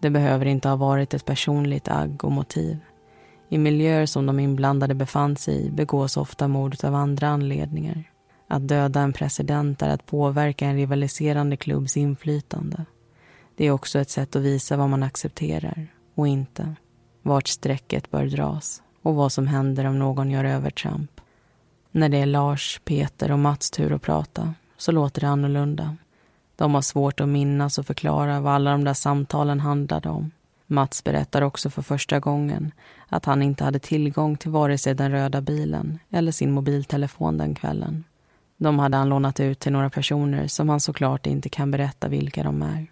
Det 0.00 0.10
behöver 0.10 0.46
inte 0.46 0.68
ha 0.68 0.76
varit 0.76 1.14
ett 1.14 1.24
personligt 1.24 1.88
agg 1.88 2.24
och 2.24 2.32
motiv. 2.32 2.78
I 3.48 3.58
miljöer 3.58 4.06
som 4.06 4.26
de 4.26 4.40
inblandade 4.40 4.94
befann 4.94 5.36
sig 5.36 5.66
i 5.66 5.70
begås 5.70 6.16
ofta 6.16 6.48
mord 6.48 6.84
av 6.84 6.94
andra 6.94 7.28
anledningar. 7.28 8.10
Att 8.48 8.68
döda 8.68 9.00
en 9.00 9.12
president 9.12 9.82
är 9.82 9.88
att 9.88 10.06
påverka 10.06 10.66
en 10.66 10.76
rivaliserande 10.76 11.56
klubbs 11.56 11.96
inflytande. 11.96 12.84
Det 13.56 13.66
är 13.66 13.70
också 13.70 13.98
ett 13.98 14.10
sätt 14.10 14.36
att 14.36 14.42
visa 14.42 14.76
vad 14.76 14.90
man 14.90 15.02
accepterar 15.02 15.86
och 16.14 16.28
inte. 16.28 16.74
Vart 17.22 17.48
strecket 17.48 18.10
bör 18.10 18.26
dras 18.26 18.82
och 19.02 19.14
vad 19.14 19.32
som 19.32 19.46
händer 19.46 19.84
om 19.84 19.98
någon 19.98 20.30
gör 20.30 20.44
övertramp. 20.44 21.20
När 21.90 22.08
det 22.08 22.16
är 22.16 22.26
Lars, 22.26 22.80
Peter 22.84 23.30
och 23.30 23.38
Mats 23.38 23.70
tur 23.70 23.92
att 23.92 24.02
prata 24.02 24.54
så 24.76 24.92
låter 24.92 25.20
det 25.20 25.28
annorlunda. 25.28 25.96
De 26.56 26.74
har 26.74 26.82
svårt 26.82 27.20
att 27.20 27.28
minnas 27.28 27.78
och 27.78 27.86
förklara 27.86 28.40
vad 28.40 28.52
alla 28.52 28.70
de 28.70 28.84
där 28.84 28.94
samtalen 28.94 29.60
handlade 29.60 30.08
om. 30.08 30.30
Mats 30.66 31.04
berättar 31.04 31.42
också 31.42 31.70
för 31.70 31.82
första 31.82 32.20
gången 32.20 32.72
att 33.08 33.24
han 33.24 33.42
inte 33.42 33.64
hade 33.64 33.78
tillgång 33.78 34.36
till 34.36 34.50
vare 34.50 34.78
sig 34.78 34.94
den 34.94 35.10
röda 35.10 35.40
bilen 35.40 35.98
eller 36.10 36.32
sin 36.32 36.52
mobiltelefon 36.52 37.38
den 37.38 37.54
kvällen. 37.54 38.04
De 38.56 38.78
hade 38.78 38.96
han 38.96 39.08
lånat 39.08 39.40
ut 39.40 39.58
till 39.60 39.72
några 39.72 39.90
personer 39.90 40.46
som 40.46 40.68
han 40.68 40.80
såklart 40.80 41.26
inte 41.26 41.48
kan 41.48 41.70
berätta 41.70 42.08
vilka 42.08 42.42
de 42.42 42.62
är. 42.62 42.86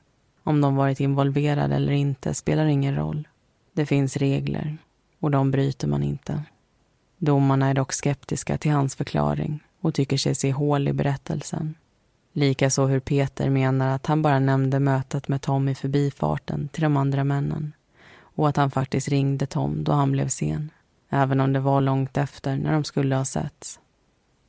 Om 0.44 0.61
de 0.61 0.76
varit 0.76 1.00
involverade 1.00 1.74
eller 1.74 1.92
inte 1.92 2.34
spelar 2.34 2.66
ingen 2.66 2.96
roll. 2.96 3.28
Det 3.72 3.86
finns 3.86 4.16
regler 4.16 4.78
och 5.20 5.30
de 5.30 5.50
bryter 5.50 5.88
man 5.88 6.02
inte. 6.02 6.42
Domarna 7.18 7.68
är 7.68 7.74
dock 7.74 7.92
skeptiska 7.92 8.58
till 8.58 8.72
hans 8.72 8.94
förklaring 8.94 9.60
och 9.80 9.94
tycker 9.94 10.16
sig 10.16 10.34
se 10.34 10.52
hål 10.52 10.88
i 10.88 10.92
berättelsen. 10.92 11.74
Likaså 12.32 12.86
hur 12.86 13.00
Peter 13.00 13.50
menar 13.50 13.94
att 13.94 14.06
han 14.06 14.22
bara 14.22 14.38
nämnde 14.38 14.80
mötet 14.80 15.28
med 15.28 15.42
Tom 15.42 15.68
i 15.68 15.74
förbifarten 15.74 16.68
till 16.68 16.82
de 16.82 16.96
andra 16.96 17.24
männen 17.24 17.72
och 18.18 18.48
att 18.48 18.56
han 18.56 18.70
faktiskt 18.70 19.08
ringde 19.08 19.46
Tom 19.46 19.84
då 19.84 19.92
han 19.92 20.12
blev 20.12 20.28
sen, 20.28 20.70
även 21.10 21.40
om 21.40 21.52
det 21.52 21.60
var 21.60 21.80
långt 21.80 22.16
efter 22.16 22.56
när 22.56 22.72
de 22.72 22.84
skulle 22.84 23.16
ha 23.16 23.24
setts. 23.24 23.80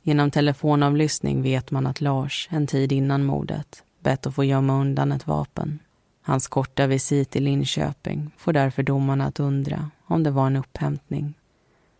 Genom 0.02 0.30
telefonavlyssning 0.30 1.42
vet 1.42 1.70
man 1.70 1.86
att 1.86 2.00
Lars, 2.00 2.48
en 2.50 2.66
tid 2.66 2.92
innan 2.92 3.24
mordet, 3.24 3.82
bett 4.00 4.26
att 4.26 4.34
få 4.34 4.44
gömma 4.44 4.80
undan 4.80 5.12
ett 5.12 5.26
vapen. 5.26 5.78
Hans 6.22 6.48
korta 6.48 6.86
visit 6.86 7.36
i 7.36 7.40
Linköping 7.40 8.30
får 8.36 8.52
därför 8.52 8.82
domarna 8.82 9.26
att 9.26 9.40
undra 9.40 9.90
om 10.08 10.22
det 10.22 10.30
var 10.30 10.46
en 10.46 10.56
upphämtning. 10.56 11.34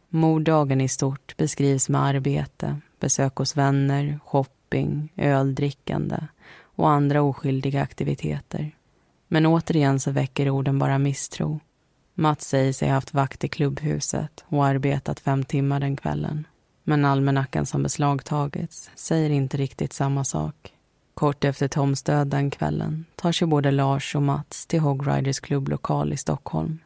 Morddagen 0.09 0.81
i 0.81 0.89
stort 0.89 1.37
beskrivs 1.37 1.89
med 1.89 2.03
arbete, 2.03 2.81
besök 3.01 3.37
hos 3.37 3.57
vänner, 3.57 4.19
shopping, 4.25 5.13
öldrickande 5.17 6.19
och 6.63 6.91
andra 6.91 7.23
oskyldiga 7.23 7.83
aktiviteter. 7.83 8.75
Men 9.29 9.47
återigen 9.47 10.01
så 10.01 10.11
väcker 10.11 10.51
orden 10.51 10.79
bara 10.79 10.99
misstro. 10.99 11.61
Mats 12.15 12.49
säger 12.49 12.73
sig 12.73 12.89
ha 12.89 12.95
haft 12.95 13.15
vakt 13.15 13.45
i 13.45 13.49
klubbhuset 13.49 14.45
och 14.47 14.67
arbetat 14.67 15.21
fem 15.21 15.45
timmar 15.45 15.81
den 15.81 15.97
kvällen. 15.97 16.47
Men 16.85 17.05
almanackan 17.05 17.67
som 17.67 17.83
beslagtagits 17.83 18.91
säger 18.95 19.31
inte 19.31 19.57
riktigt 19.57 19.93
samma 19.93 20.25
sak. 20.25 20.73
Kort 21.15 21.45
efter 21.45 21.69
Toms 21.69 22.03
död 22.03 22.29
den 22.29 22.51
kvällen 22.51 23.05
tar 23.17 23.33
sig 23.33 23.49
både 23.49 23.71
Lars 23.71 24.15
och 24.15 24.23
Mats 24.23 24.67
till 24.67 24.81
Hog 24.81 25.09
Riders 25.09 25.41
klubblokal 25.41 26.13
i 26.13 26.17
Stockholm. 26.17 26.79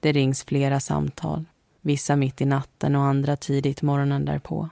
Det 0.00 0.12
rings 0.12 0.44
flera 0.44 0.80
samtal, 0.80 1.44
vissa 1.80 2.16
mitt 2.16 2.40
i 2.40 2.44
natten 2.44 2.96
och 2.96 3.02
andra 3.02 3.36
tidigt 3.36 3.82
morgonen 3.82 4.24
därpå. 4.24 4.68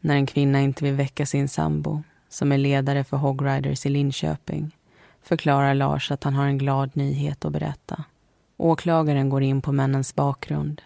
När 0.00 0.14
en 0.14 0.26
kvinna 0.26 0.60
inte 0.60 0.84
vill 0.84 0.94
väcka 0.94 1.26
sin 1.26 1.48
sambo, 1.48 2.02
som 2.28 2.52
är 2.52 2.58
ledare 2.58 3.04
för 3.04 3.16
Hog 3.16 3.46
Riders 3.46 3.86
i 3.86 3.88
Linköping, 3.88 4.76
förklarar 5.22 5.74
Lars 5.74 6.10
att 6.10 6.24
han 6.24 6.34
har 6.34 6.46
en 6.46 6.58
glad 6.58 6.90
nyhet 6.94 7.44
att 7.44 7.52
berätta. 7.52 8.04
Åklagaren 8.56 9.30
går 9.30 9.42
in 9.42 9.62
på 9.62 9.72
männens 9.72 10.14
bakgrund, 10.14 10.82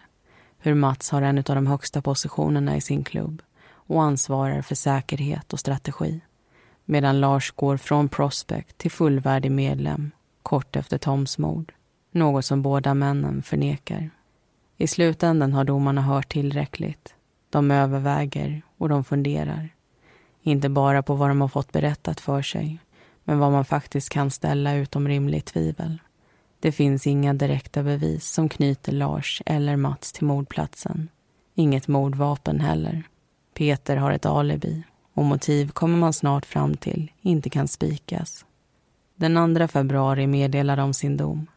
hur 0.57 0.73
Mats 0.73 1.11
har 1.11 1.21
en 1.21 1.37
av 1.37 1.43
de 1.43 1.67
högsta 1.67 2.01
positionerna 2.01 2.77
i 2.77 2.81
sin 2.81 3.03
klubb 3.03 3.41
och 3.69 4.03
ansvarar 4.03 4.61
för 4.61 4.75
säkerhet 4.75 5.53
och 5.53 5.59
strategi 5.59 6.21
medan 6.89 7.19
Lars 7.19 7.51
går 7.51 7.77
från 7.77 8.09
prospect 8.09 8.77
till 8.77 8.91
fullvärdig 8.91 9.51
medlem 9.51 10.11
kort 10.43 10.75
efter 10.75 10.97
Toms 10.97 11.37
mord. 11.37 11.73
Något 12.17 12.45
som 12.45 12.61
båda 12.61 12.93
männen 12.93 13.41
förnekar. 13.41 14.09
I 14.77 14.87
slutändan 14.87 15.53
har 15.53 15.63
domarna 15.63 16.01
hört 16.01 16.29
tillräckligt. 16.29 17.15
De 17.49 17.71
överväger 17.71 18.61
och 18.77 18.89
de 18.89 19.03
funderar. 19.03 19.69
Inte 20.41 20.69
bara 20.69 21.03
på 21.03 21.15
vad 21.15 21.29
de 21.29 21.41
har 21.41 21.47
fått 21.47 21.71
berättat 21.71 22.19
för 22.19 22.41
sig 22.41 22.79
men 23.23 23.39
vad 23.39 23.51
man 23.51 23.65
faktiskt 23.65 24.09
kan 24.09 24.31
ställa 24.31 24.75
utom 24.75 25.07
rimligt 25.07 25.45
tvivel. 25.45 26.01
Det 26.59 26.71
finns 26.71 27.07
inga 27.07 27.33
direkta 27.33 27.83
bevis 27.83 28.29
som 28.29 28.49
knyter 28.49 28.91
Lars 28.91 29.41
eller 29.45 29.75
Mats 29.75 30.11
till 30.11 30.25
mordplatsen. 30.25 31.09
Inget 31.55 31.87
mordvapen 31.87 32.59
heller. 32.59 33.03
Peter 33.53 33.97
har 33.97 34.11
ett 34.11 34.25
alibi 34.25 34.83
och 35.13 35.25
motiv 35.25 35.69
kommer 35.71 35.97
man 35.97 36.13
snart 36.13 36.45
fram 36.45 36.77
till 36.77 37.11
inte 37.21 37.49
kan 37.49 37.67
spikas. 37.67 38.45
Den 39.15 39.55
2 39.55 39.67
februari 39.67 40.27
meddelar 40.27 40.77
de 40.77 40.93
sin 40.93 41.17
dom. 41.17 41.47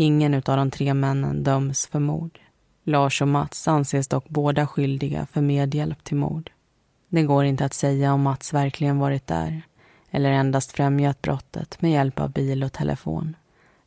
Ingen 0.00 0.34
av 0.34 0.40
de 0.42 0.70
tre 0.70 0.94
männen 0.94 1.42
döms 1.42 1.86
för 1.86 1.98
mord. 1.98 2.38
Lars 2.84 3.22
och 3.22 3.28
Mats 3.28 3.68
anses 3.68 4.08
dock 4.08 4.28
båda 4.28 4.66
skyldiga 4.66 5.26
för 5.26 5.40
medhjälp 5.40 6.04
till 6.04 6.16
mord. 6.16 6.50
Det 7.08 7.22
går 7.22 7.44
inte 7.44 7.64
att 7.64 7.74
säga 7.74 8.12
om 8.12 8.22
Mats 8.22 8.54
verkligen 8.54 8.98
varit 8.98 9.26
där 9.26 9.62
eller 10.10 10.30
endast 10.30 10.72
främjat 10.72 11.22
brottet 11.22 11.82
med 11.82 11.90
hjälp 11.90 12.20
av 12.20 12.30
bil 12.30 12.64
och 12.64 12.72
telefon. 12.72 13.36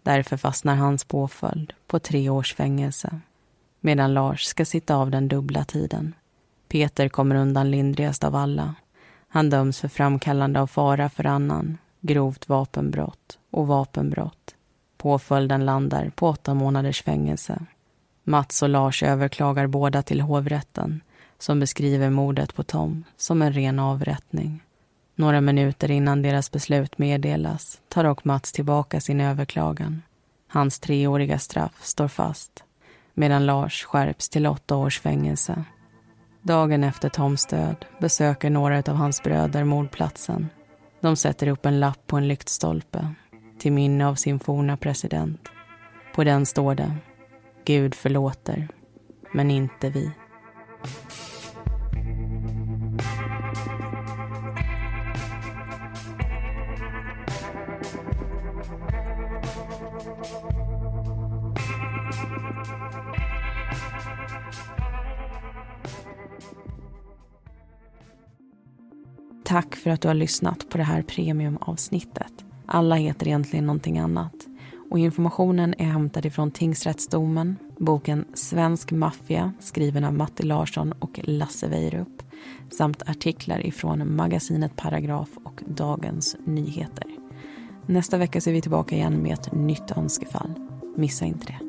Därför 0.04 0.38
fastnar 0.38 0.76
hans 0.76 1.04
påföljd 1.04 1.74
på 1.88 2.00
tre 2.00 2.30
års 2.30 2.56
fängelse 2.56 3.20
medan 3.80 4.14
Lars 4.14 4.44
ska 4.44 4.66
sitta 4.66 4.96
av 4.96 5.12
den 5.12 5.28
dubbla 5.28 5.64
tiden. 5.64 6.14
Peter 6.68 7.10
kommer 7.10 7.36
undan 7.36 7.72
lindrigast 7.72 8.24
av 8.24 8.36
alla 8.36 8.76
han 9.28 9.50
döms 9.50 9.80
för 9.80 9.88
framkallande 9.88 10.62
av 10.62 10.68
fara 10.68 11.10
för 11.10 11.26
annan, 11.26 11.78
grovt 12.02 12.50
vapenbrott 12.50 13.40
och 13.52 13.68
vapenbrott. 13.68 14.41
Påföljden 15.02 15.66
landar 15.66 16.12
på 16.16 16.28
åtta 16.28 16.54
månaders 16.54 17.04
fängelse. 17.04 17.66
Mats 18.24 18.64
och 18.64 18.70
Lars 18.70 19.04
överklagar 19.04 19.68
båda 19.68 20.02
till 20.04 20.22
hovrätten 20.22 21.02
som 21.40 21.60
beskriver 21.60 22.10
mordet 22.10 22.56
på 22.56 22.64
Tom 22.64 23.04
som 23.18 23.42
en 23.42 23.54
ren 23.54 23.80
avrättning. 23.80 24.64
Några 25.16 25.42
minuter 25.42 25.92
innan 25.92 26.22
deras 26.22 26.52
beslut 26.52 26.98
meddelas 26.98 27.82
tar 27.90 28.04
dock 28.04 28.24
Mats 28.24 28.52
tillbaka 28.52 29.02
sin 29.02 29.22
överklagan. 29.22 30.02
Hans 30.48 30.80
treåriga 30.80 31.40
straff 31.40 31.84
står 31.84 32.08
fast 32.08 32.64
medan 33.14 33.46
Lars 33.46 33.84
skärps 33.84 34.30
till 34.30 34.48
åtta 34.48 34.76
års 34.76 35.00
fängelse. 35.00 35.64
Dagen 36.42 36.84
efter 36.84 37.10
Toms 37.10 37.46
död 37.46 37.86
besöker 38.00 38.50
några 38.50 38.78
av 38.78 38.96
hans 38.96 39.24
bröder 39.24 39.64
mordplatsen. 39.64 40.50
De 41.00 41.16
sätter 41.16 41.48
upp 41.48 41.66
en 41.66 41.80
lapp 41.80 42.08
på 42.08 42.18
en 42.18 42.28
lyktstolpe 42.28 43.14
till 43.62 43.74
minne 43.74 44.08
av 44.08 44.16
sin 44.16 44.40
forna 44.40 44.78
president. 44.78 45.50
På 46.16 46.24
den 46.24 46.46
står 46.46 46.76
det 46.76 46.96
Gud 47.66 47.96
förlåter, 47.96 48.68
men 49.34 49.52
inte 49.52 49.90
vi. 49.90 50.12
Tack 69.44 69.76
för 69.76 69.90
att 69.90 70.02
du 70.02 70.08
har 70.08 70.16
lyssnat 70.16 70.70
på 70.70 70.78
det 70.78 70.84
här 70.84 71.02
premiumavsnittet. 71.02 72.46
Alla 72.74 72.96
heter 72.96 73.28
egentligen 73.28 73.66
någonting 73.66 74.00
annat. 74.00 74.48
Och 74.90 75.00
informationen 75.00 75.76
är 75.78 75.86
hämtad 75.86 76.26
ifrån 76.26 76.52
tingsrättsdomen, 76.52 77.58
boken 77.78 78.26
Svensk 78.34 78.92
maffia 78.92 79.54
skriven 79.60 80.04
av 80.04 80.14
Matti 80.14 80.44
Larsson 80.44 80.92
och 80.92 81.20
Lasse 81.24 81.68
Weirup 81.68 82.24
samt 82.70 83.10
artiklar 83.10 83.66
ifrån 83.66 84.16
magasinet 84.16 84.76
Paragraf 84.76 85.30
och 85.44 85.64
Dagens 85.68 86.36
Nyheter. 86.46 87.06
Nästa 87.86 88.18
vecka 88.18 88.42
så 88.42 88.50
är 88.50 88.54
vi 88.54 88.62
tillbaka 88.62 88.96
igen 88.96 89.24
med 89.24 89.34
ett 89.34 89.52
nytt 89.52 89.98
önskefall. 89.98 90.54
Missa 90.96 91.26
inte 91.26 91.46
det. 91.46 91.60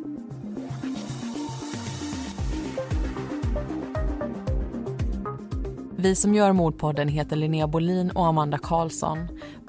Vi 5.96 6.14
som 6.14 6.34
gör 6.34 6.52
Mordpodden 6.52 7.08
heter 7.08 7.36
Linnea 7.36 7.66
Bolin 7.66 8.10
och 8.10 8.26
Amanda 8.26 8.58
Karlsson. 8.58 9.18